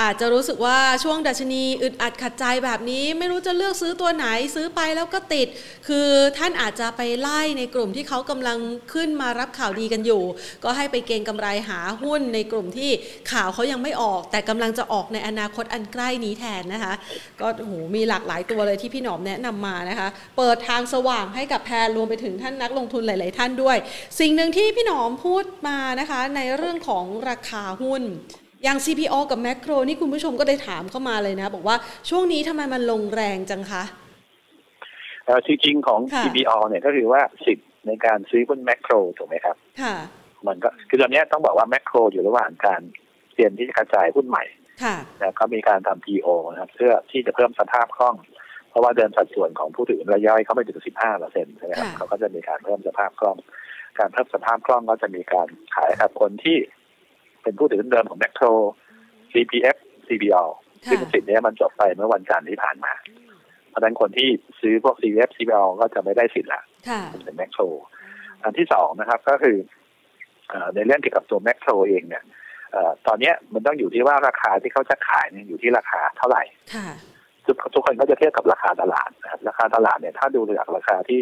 [0.00, 5.46] อาจจะรู้สึกว่าช่วงดัชนีอึดอัดขัดใจแบบนี้ ไม่รู้จะเลือกซื้อตัวไหนซื้อไปแล้วก็ติด
[5.88, 8.58] คือท่านอาจจะไปไล่ในกลุ่มที่เขากำลัง
[8.94, 10.22] ขึ้นมารับข่าวดีกันอยู่
[10.64, 12.90] ก็ให้ไปเก็งกำไรหาหุ้นในกลุ่มที่
[13.32, 16.94] ข่าวเขายังไม่ออก แต่กำลังจะออกในอนาคตอันใกล้นี้แทนนะคะ
[17.40, 23.76] ก็โหมีหลากหลายตัวเลยที่พี่หนอมแนะนำมานะคะ เปิดทางสว่างให้กับแพรรวมไปถึงท่านนักลงทุนหลาย ๆ ท่านด้วย
[24.20, 28.02] สิ่งหนึ่งที่พี่หนอมพูดมานะคะในเรื่องของราคาหุ้น
[28.64, 31.76] อย่าง CPO กับแม c โครนี่คุณผู้ชมก็ได้ถามเข้ามาเลยนะ บอกว่า
[32.10, 33.82] ช่วงนี้ทำไมมันลงแรงจังคะ
[35.26, 39.94] เออจริงๆของค่ะ CBO เนี่ยก็คือว่าสิทธิ์ในการซื้อหุ้นแมคโครถูกไหมครับ ค่ะ
[40.46, 42.80] มันก็คือตอนเนี้ยต้องบอกว่าแมคโครอยู่ระหว่างการ
[43.34, 44.44] เตรียมที่จะกระจายหุ้นใหม่
[44.84, 48.16] ค่ะนะก็มีการทำ PO นะครับเพื่อที่จะเพิ่มสภาพคล่อง
[48.70, 53.36] เพราะว่าเดินสัดส่วนของผู้ถือรายย่อยเข้าไปถึง 15เปอร์เซ็นต์ใช่ไหมครับค่ะเขาก็จะมีการเพิ่มสภาพคล่อง
[53.98, 56.56] การเพิ่มสภาพคล่องก็จะมีการขายกับคนที่
[57.42, 58.46] เป็นผู้ถือเดิมของแมคโคร
[59.32, 59.76] CPF
[60.08, 60.44] CBO
[60.90, 62.92] ซึ่งค่ะสิทธิ์เนี้ยมันจบไปเมื่อวันจันทร์ที่ผ่านมา
[63.68, 64.28] เพราะฉะนั้นคนที่
[64.60, 67.62] ซื้อพวก CPF CBO ก็จะไม่ได้สิทธิ์ละค่ะเป็นแมคโคร
[68.42, 69.56] อันที่สองนะครับก็คือ
[70.48, 72.24] เอ่อในเรื่องเกี่ยวกับตัวแมคโครเองเนี่ย
[72.72, 76.42] เอ่อตอนเนี้ยมันต้องอยู่ที่ว่าราคาที่เขาจะขายเนี่ยอยู่ที่ราคาเท่าไหร่
[76.74, 76.88] ค่ะ
[77.46, 81.20] ทุกทุกคนก็จะเทียบกับราคาตลาดนะครับราคาตลาดเนี่ยถ้าดูจากราคาที่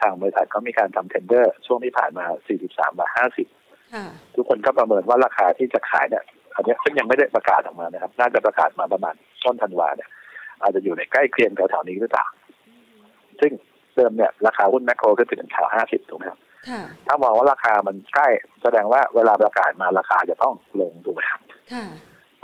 [0.00, 2.24] ทางบริษัทเขามีการทำเทนเดอร์ ช่วงที่ผ่านมา
[2.60, 3.10] 43 บาท
[3.50, 6.24] 50ค่ะทุกคนก็ประเมินว่าราคาที่จะขายเนี่ย
[6.54, 10.08] อันเนี้ยซึ่งยังไม่ได้ประกาศออกมานะครับ น่าจะประกาศมาประมาณต้นธันวาเนี่ย
[10.62, 12.26] อาจจะอยู่ในใกล้เคียงแถวๆนี้หรือเปล่า
[13.40, 13.52] ซึ่ง
[13.94, 16.38] เดิมเนี่ยราคาหุ้นแมคโครก็ถึงแถว50 ถูกไหมครับ
[16.68, 18.28] ค่ะถ้ามองว่าราคามันใกล้
[18.62, 21.40] แสดงว่าเวลาประกาศมาราคาจะต้องลงถูกไหมครับ
[21.72, 21.84] ค่ะ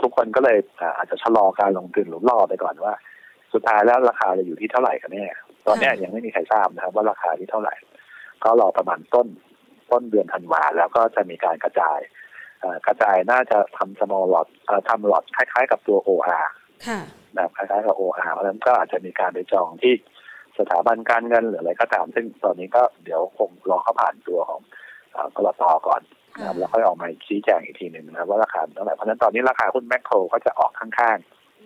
[0.01, 2.93] ทุกคนก็เลยอ่าอาจจะชะลอการลงทุนหรือรอไปก่อนว่า
[3.53, 5.25] สุดท้ายแล้วราคาจะอยู่ที่เท่าไหร่กันแน่
[5.67, 7.75] ตอนเนี้ยยังไม่มีใครทราบนะครับ ว่าราคาที่เท่าไหร่
[8.43, 9.27] ก็รอประมาณต้น
[9.91, 11.99] ต้นเดือนธันวาแล้วก็จะมีการกระจาย
[12.59, 16.45] เอ่อกระจายน่าจะทำ small lot เอ่อทำ lot คล้าย ๆ กับตัว OR
[16.87, 16.99] ค่ะ
[17.35, 19.93] นะครับคล้ายๆกับ OR เพราะฉะนั้นก็อาจจะมีการไปจองที่
[20.59, 24.61] สถาบันการเงินหรืออะไรก็ตาม ซึ่งตอนนี้ก็เดี๋ยวคงรอเขาผ่านตัวของ
[25.11, 26.01] เอ่อกรตก่อน
[26.37, 31.17] นะครับแล้วค่อยออกมาชี้แจงอีกทีหนึ่งนะครับว่าราคาเท่าไหร่เพราะฉะนั้นตอนนี้ราคาหุ้นแมคโครก็จะออกข้าง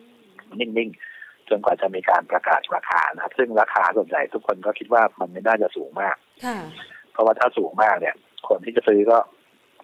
[0.06, 1.16] ๆ นิ่งๆ
[1.50, 6.58] จนกว่าจะมีการประกาศราคานะครับ ซึ่งราคาส่วนใหญ่ทุกคนก็คิดว่ามันไม่น่าจะสูงมากค่ะ
[7.14, 8.16] เพราะว่าถ้าสูงมากเนี่ย
[8.48, 9.18] คนที่จะซื้อก็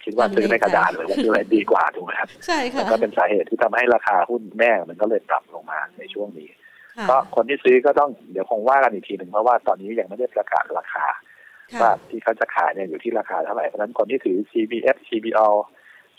[0.03, 6.49] คิดว่าซื้อในกระดาษหรือว่าซื้ออะไรดีกว่าถูกไหมครับใช่ค่ะก็เป็นสาเหตุที่ทำให้ราคาหุ้นแม่มันก็เลยปรับลงมาในช่วงนี้
[6.97, 11.05] ค่ะก็คนที่ซื้อก็ต้องเดี๋ยวคงว่ากันอีกทีหนึ่งเพราะว่าตอนนี้ยังไม่ได้ประกาศราคา
[11.73, 15.47] ค่ะว่าที่เขาจะขายเนี่ยอยู่ที่ราคาเท่าไหร่เพราะฉะนั้นคนที่ถือ CBF CBO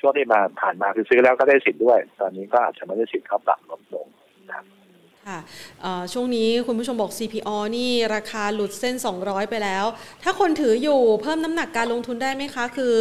[0.00, 4.06] ช่วงที่มาผ่านมาคือซื้อแล้วก็ได้สิทธิ์ด้วย ตอนนี้ก็อาจจะไม่ได้สิทธิ์เขาปรับลดลง
[4.48, 4.64] นะครับ
[5.28, 5.38] ค่ะ
[5.82, 9.84] เอ่อช่วงนี้คุณผู้ชมบอก CPO นี่ราคาหลุดเส้น 200 ไปแล้ว
[10.22, 12.94] ถ้าคนถืออยู่เพิ่มน้ำหนักการลงทุนได้ไหมคะ คือ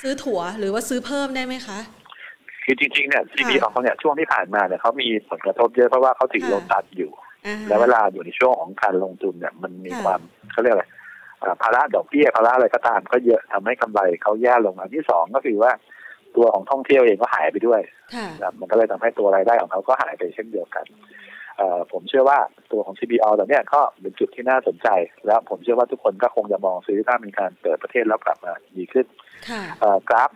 [0.00, 1.78] ซื้อถั่วหรือว่าซื้อเพิ่มได้ไหมคะ
[2.64, 7.10] คือจริงๆเนี่ย CBO เนี่ยช่วงที่ผ่านมาเนี่ยเขามีผลกระทบเยอะเพราะว่าเขาถือค่ะโลตัสอยู่
[7.46, 10.20] อ่าฮะแล้วเวลาอยู่ในช่วงของการลงทุนเนี่ยมันมีค่ะความ
[10.52, 10.84] เขาเรียกอะไร
[11.42, 15.72] อ่าภาระดอกเบี้ยภาระอะไรก็ตามก็เยอะทำให้กำไรเขาแย่ลงอันที่สองก็คือว่า
[16.36, 17.80] ตัวของท่องเที่ยวเองก็หายไปด้วย
[18.14, 21.23] ค่ะนะครับมันก็เลยทำให้ตัวรายได้ของเขาก็หายไปเช่นเดียวกันเอ่อ
[21.92, 22.38] ผมเชื่อว่า
[22.72, 24.88] ตัวของ CBO ตอนเนี้ยก็เป็นจุดที่น่าสนใจ
[25.26, 29.06] แล้วผมเชื่อว่าทุกคนก็คงจะมองซื้อถ้ามีการเปิดประเทศแล้วกลับมาดีขึ้น
[29.48, 30.30] ค่ะเอ่อกราฟ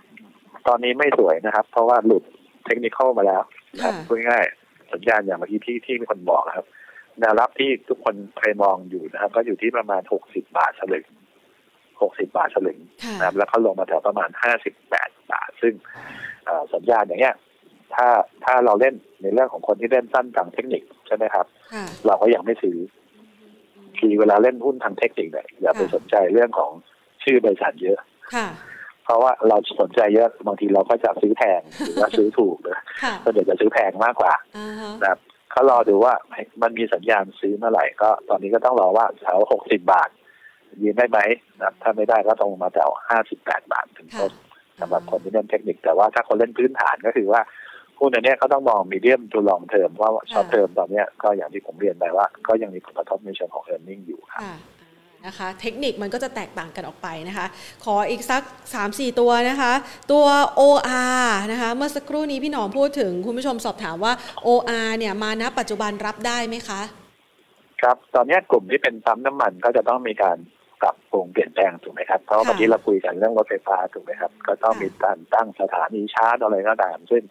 [0.68, 2.24] ตอนนี้ไม่สวยนะครับ เพราะว่าหลุด
[2.66, 3.42] เทคนิคมาแล้ว
[3.74, 6.66] นะครับค่ะพูดง่ายๆสัญญาณอย่างเมื่อกี้ที่ที่มีคนบอกนะครับ
[7.20, 11.06] แนวรับที่ทุกคนเคยมองอยู่นะครับ ก็อยู่ที่ประมาณ60บาทสลึง
[11.90, 14.30] 60บาทสลึงค่ะนะครับ แล้วก็ลงมาแถวประมาณ
[14.80, 15.74] 58บาท ซึ่ง
[16.44, 17.36] เอ่อสัญญาณอย่างเงี้ย
[17.94, 18.06] ถ้า
[18.44, 22.76] ถ้าเราเล่นในเรื่องของคนที่เล่นสั้นทางเทคนิค ใช่ไหมครับค่ะเราก็ยังไม่ซื้อ
[23.98, 26.70] คือเวลาเล่นหุ้นทางเทคนิคเนี่ยอย่าไปค่ะสนใจเรื่องของ
[27.24, 27.98] ชื่อบริษัทเยอะ
[28.34, 28.46] ค่ะ
[29.04, 35.18] เพราะว่าเราสนใจเยอะบางทีเราก็จะซื้อแพงหรือว่าซื้อถูกนะค่ะก็เดี๋ยวจะซื้อแพงมากกว่าอ่าฮะนะครับ
[35.50, 36.14] เขารอดูว่า
[36.62, 40.10] มันมีสัญญาณซื้อเมื่อไหร่ก็ ตอนนี้ก็ต้องรอว่าแถวหกสิบบาท
[40.82, 41.18] ยืนได้ไหม
[41.56, 44.32] นะครับถ้าไม่ได้ก็ต้องมาแถวห้าสิบแปดบาทถึงต้น
[44.80, 47.40] สำหรับคนที่เล่นเทคนิคแต่ว่าถ้าคนเล่นพื้นฐานก็คือว่า
[47.98, 54.54] หุ้นอันเนี้ยก็ต้องมองมีเดียมทูลองเทอมว่าช็อตเทอมตอนเนี้ยก็อย่างที่ผมเรียนไปว่า ก็ยังมีผลกระทบในเชิงของเอ r n ร์เน็งอยู่ครับค่ะ
[55.26, 57.46] นะคะ เทคนิคมันก็จะแตกต่างกันออกไปนะคะ
[57.84, 58.42] ขออีกสัก
[58.80, 59.72] 3-4 ตัวนะคะ
[60.12, 60.26] ตัว
[60.60, 64.12] OR นะคะ เมื่อสักครู่นี้พี่หนอมพูดถึงคุณผู้ชมสอบถามว่า
[64.46, 66.80] OR เนี่ยมาณปัจจุบันรับได้ไหมคะ
[67.82, 70.36] ครับ ตอนเนี้ยกลุ่มที่เป็นปั๊มน้ำมันก็จะต้องมีการ
[70.82, 77.22] ปรับปรุงเปลี่ยนแปลงถูกไหมครับ เพราะว่าค่ะเมื่อกี้เราคุยกันเรื่องรถไฟฟ้าถูกไหมครับ ก็ต้องค่ะมีการตั้งสถานีชาร์จอะไรก็ตาม ซึ่ง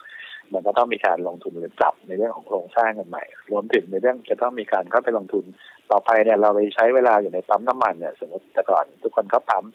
[0.54, 5.46] มันก็ต้องมีการลงทุนหรือปรับในเรื่องของโครงสร้างกันใหม่ รวมถึงในเรื่องจะต้องมีการเข้าไปลงทุน
[5.92, 9.66] ต่อไปเนี่ยเราไปใช้เวลาอยู่ในปั๊มน้ำมันเนี่ยสมมติแต่ก่อนทุกคนเข้าปั๊ม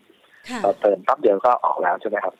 [0.51, 2.35] ค่ะเราเติมปั๊บเดียวก็ออกแล้วใช่ไหมครับ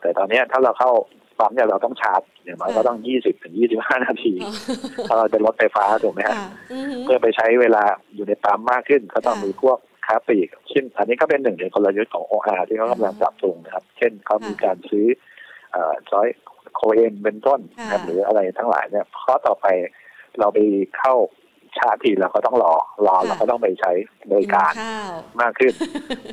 [0.00, 0.90] แต่ตอนเนี้ยถ้าเราเข้า
[1.38, 7.82] ปั๊มเนี่ยเราต้องชาร์จอย่างน้อยก็ต้องยี่สิบถึงยี่สิบห้านาทีอ๋อถ้าเราเป็นรถไฟฟ้าถูกไหมครับค่ะอือหือเพื่อไปใช้เวลา
[8.14, 15.06] อยู่ในปั๊มมากขึ้นก็ต้องค่ะมีพวกค้าปลีกซึ่งอันนี้ก็เป็นหนึ่งในกลยุทธ์ของ OR ที่เขากำลังปรับปรุงนะครับ เช่นเขามีการซื้อ
[15.72, 16.28] เอ่อจอย
[16.74, 19.66] โคเอนเป็นต้นนะครับค่ะหรืออะไรทั้งหลายเนี่ยข้อต่อไป
[20.38, 20.58] เราไป
[20.98, 21.14] เข้า
[21.78, 22.72] ชาร์จทีเราก็ต้องรอ
[23.06, 23.92] รอเราก็ต้องไปใช้
[24.30, 25.10] บริการข้าว
[25.40, 25.72] มากขึ้น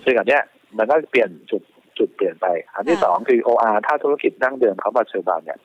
[0.05, 0.43] ซึ่งอันเนี้ย
[0.77, 1.61] มันก็เปลี่ยนจุด
[1.97, 5.59] จุดเปลี่ยนไป อันที่ค่ะสองคือ OR ถ้าธุรกิจดั้งเดิมเขาปัจจุบันเนี่ย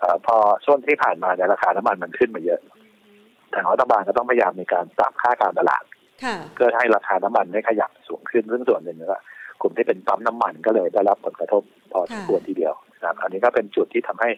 [0.00, 2.60] เอ่อพอช่วงที่ผ่านมาเนี่ยราคาน้ำมันมันขึ้นมาเยอะ
[3.54, 5.84] ทางรัฐบาลก็ต้องพยายามในการปรับค่าการตลาด
[6.24, 9.18] ค่ะเพื่อให้ราคาน้ำมันไม่ขยับสูงขึ้นซึ่งส่วนหนึ่งก็
[9.60, 11.62] กลุ่มที่เป็นปั๊มน้ำมันก็เลยได้รับผลกระทบ
[11.92, 14.30] พอสมควรทีเดียว นะครับ อันนี้ก็เป็นจุดที่ทำให้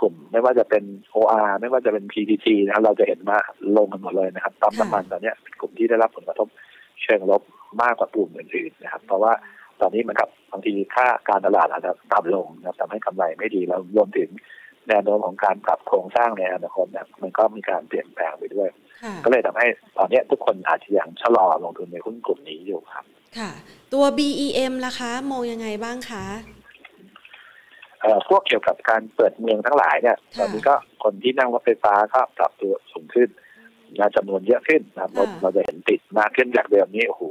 [0.00, 0.84] กลุ่ม ไม่ว่าจะเป็น
[1.14, 3.38] OR ไม่ว่าจะเป็น PTT นะครับเราจะเห็นว่า
[3.76, 6.48] ลงกันหมดเลยนะครับปั๊มน้ำมันตอนเนี้ยเป็นกลุ่มที่ได้รับผลกระทบ
[7.02, 7.42] เชิงลบ
[7.82, 9.32] มากกว่ากลุ่มอื่นๆนะครับ เพราะว่า
[9.80, 14.28] ตอนนี้มันกับบางทีค่าการตลาดอาจจะต่ำลงนะครับทำให้กำไรไม่ดีแล้วรวมถึง
[14.88, 18.68] แนวโน้มของการปรับโครงสร้างในอนาคตเนี่ยมันก็มีการเปลี่ยนแปลงไปด้วย
[19.02, 19.66] ค่ะก็เลยทำให้
[19.98, 23.04] ตอนเนี้ยทุกคนอาจจะยังชะลอลงทุนในหุ้นกลุ่มนี้อยู่ครับ
[23.38, 23.50] ค่ะ
[23.92, 26.61] ตัว BEM ล่ะคะ มองยังไงบ้างคะเอ่อ
[28.28, 33.28] พวกเกี่ยวกับการเปิดเมืองทั้งหลายเนี่ยค่ะตอนนี้ก็คนที่นั่งรถไฟฟ้าก็ปรับตัวสูงขึ้น
[33.96, 37.24] และจำนวนเยอะขึ้นนะครับรถค่ะเราจะเห็นติดมากขึ้นจากเดิมนี้โอ้โห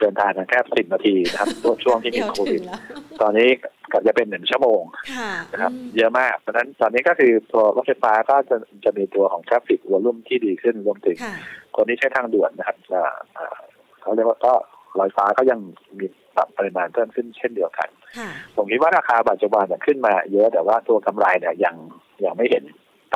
[0.00, 2.80] เดินทางกันแค่สิบนาทีนะครับช่วงช่วงที่มีเดี๋ยวโคถึวิดงแล้ว
[3.20, 3.48] ตอนนี้
[3.92, 4.82] ก็จะเป็นหนึ่งชั่วโมง
[5.14, 11.34] ค่ะนะครับอืมเยอะมากเพราะฉะนั้นตอนนี้ก็คือตัวรถไฟฟ้าก็จะจะมีตัวของ traffic volume ที่ดีขึ้นรวมถึงค่ะ
[11.76, 13.54] คนที่ใช้ทางด่วนนะครับอ่าอ่า
[14.00, 14.52] เขาเรียกว่าก็
[14.98, 15.60] ลอยฟ้าก็ยัง
[15.98, 16.06] มี
[16.36, 21.74] ปรับปริมาณเพิ่มขึ้นเช่นเดียวกันค่ะผมคิดว่าราคาปัจจุบันเนี่ยขึ้นมาเยอะแต่ว่าตัวกำไรเนี่ยยัง
[22.24, 22.64] ยังไม่เห็น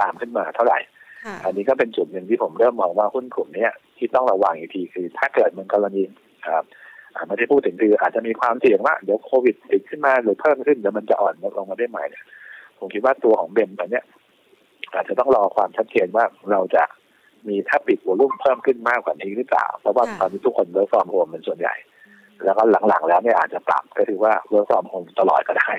[0.01, 0.79] ตามขึ้นมาเท่าไหร่
[1.25, 6.03] ค่ะอันนี้ก็เป็นจุดหนึ่งที่ผมเริ่มมองว่าหุ้นกลุ่มเนี้ยที่ต้องระวังอีกทีคือ ถ้าเกิดมันกรณี
[6.49, 6.65] ครับ
[7.15, 12.25] อ่าไม่ได้พูดถึงคืออาจจะมีความเสี่ยงว่าเดี๋ยวโควิดติดขึ้นมาหรือเพิ่มขึ้นเดี๋ยวมันจะอ่อนลงมาได้ใหม่เนี่ย
[12.79, 14.05] ผมคิดว่าตัวของ BEM ตอนเนี้ย
[14.95, 16.85] อาจจะต้องรอความชัดเจนว่าเราจะ
[17.49, 21.75] มี traffic volume เพิ่มขึ้นมากกว่านี้หรือเปล่า เพราะว่าค่ะตอนนี้ทุกคน work from home เป็นส่วนใหญ่
[22.45, 25.71] แล้วก็หลังๆ แล้วเนี่ยอาจจะปรับก็คือว่า work from home ตลอดก็ได้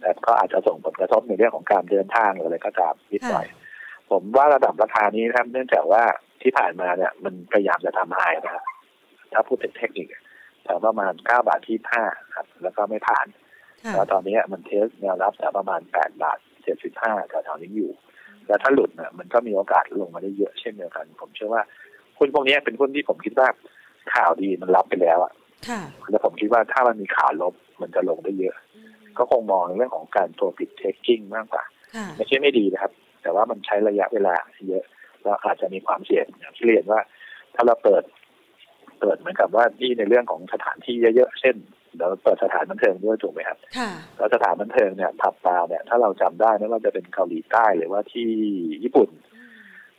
[0.00, 3.46] แต่ก็อาจจะส่งผลกระทบในเรื่องของการเดินทางหรืออะไรก็ตามนิดหน่อย
[4.10, 6.02] ผมว่าระดับราคานี้นะครับเนื่องจากว่า
[6.42, 8.64] ที่ผ่านมาเนี่ย มันพยายามจะทำ high นะครับ
[9.32, 10.08] ถ้าพูดเป็นเทคนิค
[10.64, 12.04] แถวประมาณเก้าบาทที่ห้า
[12.34, 13.26] ครับ แล้วก็ไม่ผ่าน
[13.84, 17.90] ค่ะแล้วตอนนี้มันเทสแนวรับแถวประมาณแปดบาทเจ็ดสิบห้าแถวๆนี้อยู่
[18.46, 21.62] แล้วถ้าหลุดเนี่ยมันก็มีโอกาสลงมาได้เยอะเช่นเดียวกัน ผมเชื่อว่า
[22.18, 23.48] หุ้นพวกนี้เป็นหุ้นที่ผมคิดว่า
[24.14, 25.41] ข่าวดีมันรับไปแล้วอะค่ะ
[26.10, 28.56] แล้วผมคิดว่าถ้ามันมีข่าวลบมันจะลงได้เยอะ
[29.18, 32.92] ก็คงมองในเรื่องของการ profit taking มากกว่าค่ะไม่ใช่ไม่ดีนะครับ
[33.22, 34.34] แต่ว่ามันใช้ระยะเวลา
[34.68, 34.84] เยอะ
[35.22, 37.00] แล้วอาจจะมีความเสี่ยงอย่างที่เรียนว่า
[37.54, 38.02] ถ้าเราเปิด
[39.00, 41.56] เปิดเหมือนกับว่านี่ในเรื่องของสถานที่เยอะๆ เช่น
[41.96, 48.28] เดี๋ยวเปิดสถานบันเทิงด้วยถูกไหมครับค่ะแล้วสถานบันเทิงเนี่ยผับบาร์เนี่ยถ้าเราจำได้ไม่ว่าจะเป็นเกาหลีใต้หรือว่าที่
[48.84, 49.08] ญี่ปุ่น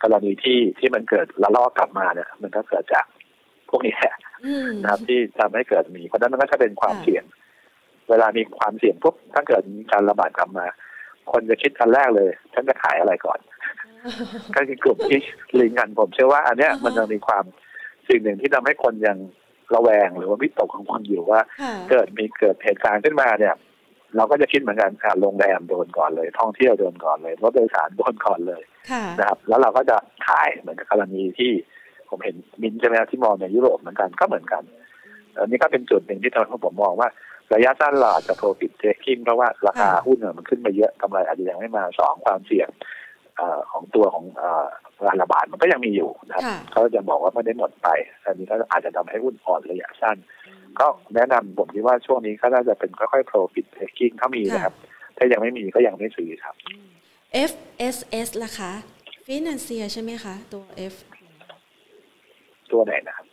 [0.03, 3.05] กรณีที่ที่มันเกิดระลอกกลับมาเนี่ย มันก็เกิดจาก
[3.73, 4.15] พวกนี้แหละ
[4.45, 7.23] อืมนะครับ ที่ทำให้เกิดมีเพราะฉะนั้นมันก็จะเป็นความค่ะเสี่ยง
[8.09, 10.65] เวลามีความเสี่ยงปุ๊บถ้าเกิดมีการระบาดกลับมา
[11.31, 13.39] คนจะคิดอันแรกเลย ฉันจะขายอะไรก่อน
[14.55, 15.19] ก็คือกลุ่มที่
[15.59, 17.43] ลิงก์กันผมเชื่อว่า อันเนี้ยอ่าฮะมันยังมีความ
[18.07, 19.17] สิ่งหนึ่งที่ทำให้คนยัง
[19.75, 23.55] ระแวงหรือว่าวิตกกังวลอยู่ว่าค่ะเกิดมีเกิดเหตุการณ์ขึ้นมาเนี่ย
[24.15, 29.97] เราก็จะคิดเหมือนกันอะโรงแรมโดนก่อนเลย ท่องเที่ยวโดนก่อนเลยรถโดยสารโดนก่อนเลยค่ะนะครับ แล้วเราก็จะ
[30.27, 31.51] ขายเหมือนกับกรณีที่
[32.13, 34.63] ผมเห็นมินท์ใช่ไหมที่มองในยุโรปเหมือนกันก็เหมือนกัน
[35.37, 37.09] อันนี้ก็เป็นจุดหนึ่งที่ทำให้ผมมองว่า
[37.53, 42.69] ระยะสั้นเราอาจจะ profit taking เพราะว่าราคาค่ะหุ้นเนี่ยมันขึ้นมาเยอะกำไรอาจจะยังไม่มาสองความเสี่ยง
[43.37, 44.65] เอ่อของตัวของเอ่อ
[45.07, 47.87] การระบาดมันก็ยังมีอยู่นะครับค่ะเขาจะบอกว่าไม่ได้หมดไป
[48.25, 50.17] อันนี้ก็อาจจะทำให้หุ้นอ่อนระยะสั้น
[50.79, 54.73] ก็แนะนำผมคิดว่าช่วงนี้ก็น่าจะเป็นค่อยๆ profit taking ถ้ามีนะครับ
[55.17, 56.55] ถ้ายังไม่มีก็ยังไม่ซื้อครับ
[57.49, 58.71] FSS ล่ะคะ
[59.27, 60.95] Financier ใช่ไหมคะ ตัว F
[62.71, 63.25] ตัวไหนนะครับ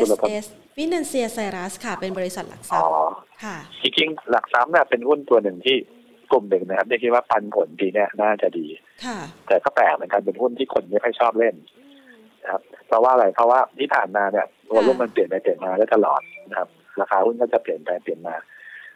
[0.00, 0.46] จุลภพ FSS
[0.76, 3.14] Financier Cyrus ค่ะ เป็นบริษัทหลักทรัอ๋พอย์
[3.44, 5.76] ค่ะจริงๆหลักทรัพย์เนี่ยเป็นหุ้นตัวหนึ่งที่
[6.30, 8.66] กลุ่มหนึ่งนะครับที่คิดว่าปันผลปีเนี้ยน่าจะดี
[9.04, 11.54] ค่ะ แต่ก็แปลกเหมือนกันเป็นหุ้นที่คนไม่ค่อยชอบเล่น
[12.42, 16.68] นะครับ เพราะว่าอะไรเพราะว่าที่ผ่านมาเนี่ยวอลุ่มมันเปลี่ยนไปเปลี่ยนมาได้ตลอดนะครับ
[17.00, 18.34] ราคาหุ้นก็จะเปลี่ยนไปเปลี่ยนมา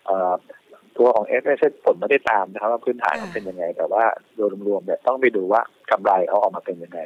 [0.07, 0.33] เอ่อ
[0.99, 1.53] ตัวของเอฟเอ
[1.85, 4.05] ผลไม่ได้ตามนะครับว่าพื้นฐานมันเป็นยังไง แต่ว่า
[4.35, 7.01] โดยรวมๆเนี่ยต้องไปดูว่ากำไรเขาออกมาเป็นยังไง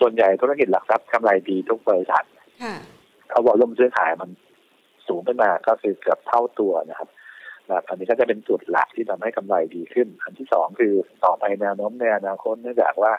[0.00, 2.24] ส่วนใหญ่ธุรกิจหลักทรัพย์กำไรดีทุกบริษัท
[2.62, 2.74] ค่ะ
[3.30, 4.30] เขาบอกลมซื้อขายมัน
[5.08, 7.08] สูงขึ้นมาก็คือเกือบเท่าตัวนะครับ
[7.70, 10.92] ครับอันนี้ก็จะเป็นจุดหลักที่ทำให้กำไรดีขึ้น อันที่สองคือ
[11.24, 13.12] ต่อไปแนวโน้มในอนาคตเนื่องจากว่า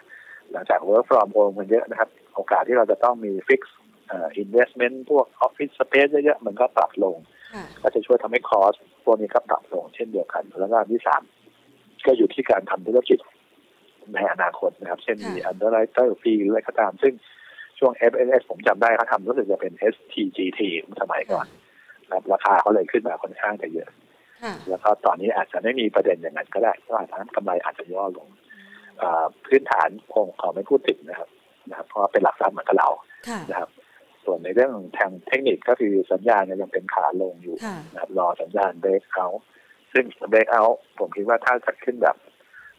[0.51, 3.61] หลังจาก work from home มันเยอะนะครับ โอกาสที่เราจะต้องมี fix
[4.07, 7.15] เอ่อ investment พวก office space เยอะๆมันก็ปรับลง
[7.53, 11.21] ค่ะก็จะช่วยทำให้ cost พวกนี้ก็ปรับลงเช่นเดียวกัน แล้วก็อันที่สาม
[12.05, 13.19] ก็อยู่ที่การทำธุรกิจ
[14.13, 17.13] ในอนาคตนะครับ เช่นมี underwriter fee หรืออะไรก็ตาม ซึ่ง
[17.79, 20.61] ช่วง FNS ผมจำได้เขาทำรู้สึกจะเป็น STGT
[21.01, 21.45] สมัยก่อน
[22.07, 23.89] นะครับราคาเขาเลยขึ้นมาค่อนข้างจะเยอะ
[24.43, 28.27] ค่ะแล้วก็ตอนนี้อาจจะไม่มีประเด็นอย่างนั้นก็ได้ก็อาจจะกำไรอาจจะย่อลง
[29.01, 31.29] อ่าพื้นฐานคงขอไม่พูดถึงนะครับ
[31.69, 32.89] นะครับ เพราะว่าเป็นหลักทรัพย์เหมือนกับเรา
[33.29, 33.69] ค่ะนะครับ
[34.25, 39.25] ส่วนในเรื่องทางเทคนิคก็คือสัญญาณเนี่ยยังเป็นขาลงอยู่ค่ะนะครับรอสัญญาณเบรกเอา
[39.93, 40.63] ซึ่งเบรกเอา
[40.99, 42.15] ผมคิดว่าถ้าจะขึ้นแบบ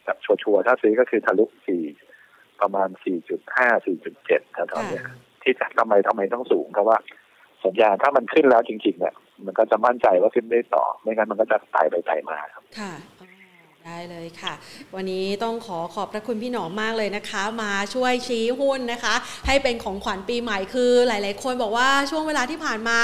[0.05, 1.83] แบบชัวร์ๆถ้าซื้อก็คือทะลุสี่
[2.61, 2.89] ประมาณ
[3.37, 5.05] 4.5 4.7แถวๆเนี้ย
[5.43, 6.97] ที่จะทำไมทำไมต้องสูงเพราะว่า
[7.65, 13.14] สัญญาณถ้ามันขึ้นแล้วจริงๆเนี่ยมันก็จะมั่นใจว่าขึ้นได้ต่อ ไม่งั้นมันก็จะไต่ไปไต่มาครับค่ะอ๋อ
[13.91, 14.53] ได้เลยค่ะ
[14.95, 19.15] วันนี้ต้องขอขอบพระคุณพี่หนอมมากเลยนะคะ มาช่วยชี้หุ้นนะคะ
[19.47, 22.97] ให้เป็นของขวัญปีใหม่คือหลาย ๆ คนบอกว่าช่วงเวลาที่ผ่านมา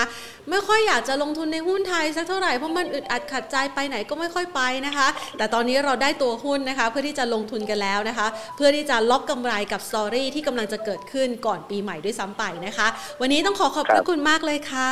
[0.49, 5.07] ไม่ค่อยอยากจะลงทุนในหุ้นไทยสักเท่าไหร่เพราะมันอึดอัดขัดใจไปไหนก็ไม่ค่อยไปนะคะ
[5.37, 12.87] แต่ตอนนี้เราได้ตัวหุ้นนะคะ เพื่อที่จะลงทุนกันแล้วนะคะ เพื่อที่จะล็อกกำไรกับสตอรี่ที่กำลังจะเกิดขึ้นก่อนปีใหม่ด้วยซ้ำไปนะคะ
[13.21, 14.85] วันนี้ต้องขอขอบพระคุณมากเลยค่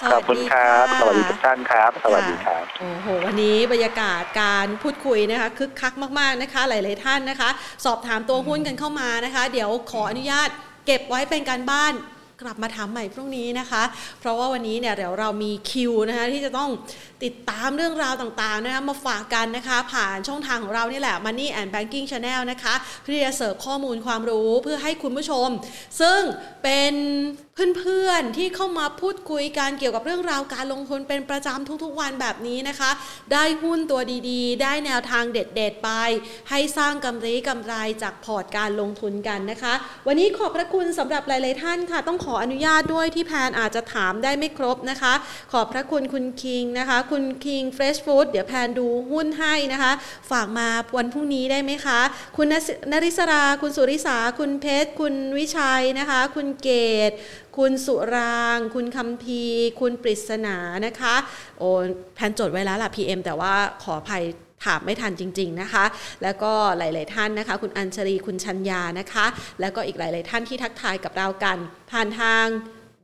[0.00, 7.50] ขวัอบสคุณดีครับค่ะสวัสดีทุกท่านครับ สวัสดีครับ โอ้โห วันนี้บรรยากาศการพูดคุยนะคะคึกคักมากๆนะคะ หลาย ๆ ท่านนะคะ
[7.84, 10.48] สอบถามตัวหุ้นกันเข้ามานะคะ เดี๋ยวขออนุญาต
[10.86, 11.94] เก็บไว้เป็นการบ้าน
[12.42, 13.82] กลับมาถามใหม่พรุ่งนี้นะคะ
[14.20, 16.70] เพราะว่าวันนี้เนี่ยเดี๋ยวเรามีคิวนะคะที่จะต้อง
[17.24, 25.48] ติดตามเรื่องราวต่างๆนะคะมาฝากกันนะคะ ผ่านช่องทางของเรานี่แหละ Money and Banking Channel นะคะเพื่อที่จะเสิร์ฟข้อมูลความรู้เพื่อให้คุณผู้ชม
[26.00, 26.20] ซึ่ง
[26.62, 26.92] เป็น
[27.56, 32.90] เพื่อนๆที่เข้ามาพูดคุยกันเกี่ยวกับเรื่องราวการลงทุนเป็นประจำทุกๆวันแบบนี้นะคะ
[33.32, 34.00] ได้หุ้นตัว
[34.30, 35.90] ดีๆ ได้แนวทางเด็ดๆไป
[36.50, 39.74] ให้สร้างกำไรกำไรจากพอร์ตการลงทุนกันนะคะ
[40.06, 45.14] วันนี้ขอบพระคุณสำหรับหลายๆท่านค่ะ ต้องขออนุญาตด้วยที่แพนอาจจะถามได้ไม่ครบนะคะ
[45.52, 49.92] ขอบพระคุณคุณคิงนะคะ คุณคิงเฟรชฟู้ดเดี๋ยวแพนดูหุ้นให้นะคะ
[50.30, 52.00] ฝากมาวันพรุ่งนี้ได้ไหมคะ
[52.36, 56.68] คุณนสนริศรา คุณสุริสาคุณเพชร คุณวิชัยนะคะ คุณเก
[57.10, 57.12] ต
[57.58, 59.42] คุณสุราง คุณคำพี
[59.80, 61.14] คุณปริศนานะคะ
[61.58, 61.68] โอ้
[62.14, 64.24] แพนจดไว้แล้วล่ะ PM แต่ว่าขออภัย
[64.64, 65.84] ถามไม่ทันจริง ๆนะคะ
[66.22, 69.26] แล้วก็หลาย ๆ ท่านนะคะ คุณอัญชรีคุณชัญญานะคะ
[69.60, 71.56] แล้วก็อีกหลาย ๆ ท่านที่ทักทายกับเรากัน
[71.90, 72.46] ผ่านทาง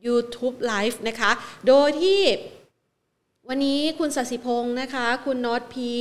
[0.06, 1.30] YouTube Live นะคะ
[1.68, 2.20] โดยที่
[3.48, 5.92] วันนี้คุณสศิพงศ์นะคะ คุณน็อตพี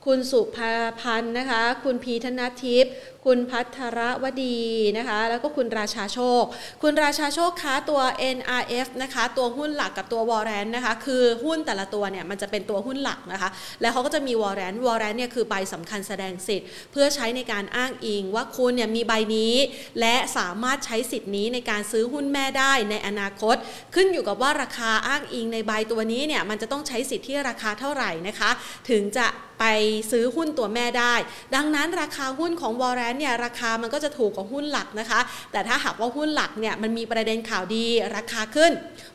[0.05, 2.93] คุณสุภาพันธ์นะคะ คุณพีธนทิพย์
[3.25, 4.59] คุณพัทรวดี
[4.97, 6.43] นะคะ แล้วก็คุณราชาโชค
[6.81, 8.01] คุณราชาโชคคะตัว
[8.37, 13.49] NRF นะคะ ตัวหุ้นหลักกับตัววอร์เรนนะคะ คือหุ้นแต่ละตัวเนี่ยมันจะเป็นตัวหุ้นหลักนะคะ
[13.81, 19.53] แล้วเขาก็จะมีวอร์เรนวอร์เรนเนี่ยคือใบสำคัญแสดงสิทธิ์ เพื่อใช้ในการอ้างอิงว่าคุณเนี่ยมีใบนี้
[19.99, 23.55] และสามารถใช้สิทธิ์นี้ในการซื้อหุ้นแม่ได้ในอนาคต
[23.95, 28.49] ขึ้นอยู่กับว่าราคาอ้างอิงในใบตัวนี้เนี่ยมันจะต้องใช้สิทธิ์ที่ราคาเท่าไหร่นะคะ
[28.89, 29.27] ถึงจะ
[29.61, 29.65] ไป
[30.11, 31.15] ซื้อหุ้นตัวแม่ได้
[31.55, 35.19] ดังนั้นราคาหุ้นของวอร์เรนเนี่ยราคามันก็จะถูกกว่าหุ้นหลักนะคะ
[35.51, 37.85] แต่ถ้าหากว่าหุ้นหลักเนี่ยมันมีประเด็นข่าวดี
[38.15, 38.71] ราคาขึ้น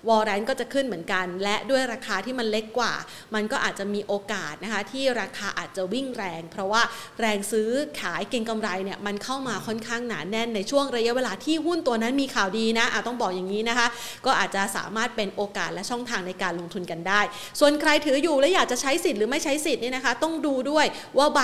[0.09, 2.93] วอร์เรนก็จะขึ้นเหมือนกัน และด้วยราคาที่มันเล็กกว่า
[3.35, 6.83] มันก็อาจจะมีโอกาสนะคะที่ราคาอาจจะวิ่งแรง เพราะว่า
[7.21, 7.69] แรงซื้อ
[8.01, 13.87] ขายเก็งกำไรเนี่ยมันเข้ามาค่อนข้างหนาแน่นในช่วงระยะเวลาที่หุ้นตัวนั้นมีข่าวดีนะอาต้องบอกอย่างนี้นะคะ
[14.27, 17.21] ก็อาจจะสามารถเป็นโอกาสและช่องทางในการลงทุนกันได้
[17.61, 20.87] ส่วนใครถืออยู่และอยากจะใช้สิทธิ์หรือไม่ใช้สิทธิ์เนี่ยนะคะต้ององดูด้วย
[21.18, 21.41] ว่าใบ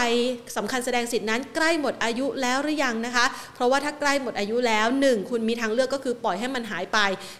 [0.56, 6.98] สำคัญแสดงสิทธินั้นใกล้หมดอายุแล้วหรือยังนะคะ เพราะว่าถ้าใกล้หมดอายุแล้ว 1 คุณมีทางเลือกก็คือปล่อยให้มันหายไป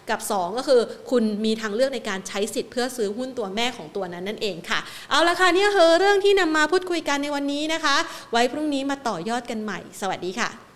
[0.09, 0.81] กับ 2 ก็คือ
[1.11, 4.79] คุณมีทางเลือกในการใช้สิทธิ์เพื่อซื้อหุ้นตัวแม่ของตัวนั้นนั่นเองค่ะ
[5.09, 7.95] เอาละค่ะเนี่ยคือเรื่องที่นำมาพูดคุยกันในวันนี้นะคะ
[8.31, 10.72] ไว้พรุ่งนี้มาต่อยอดกันใหม่ สวัสดีค่ะ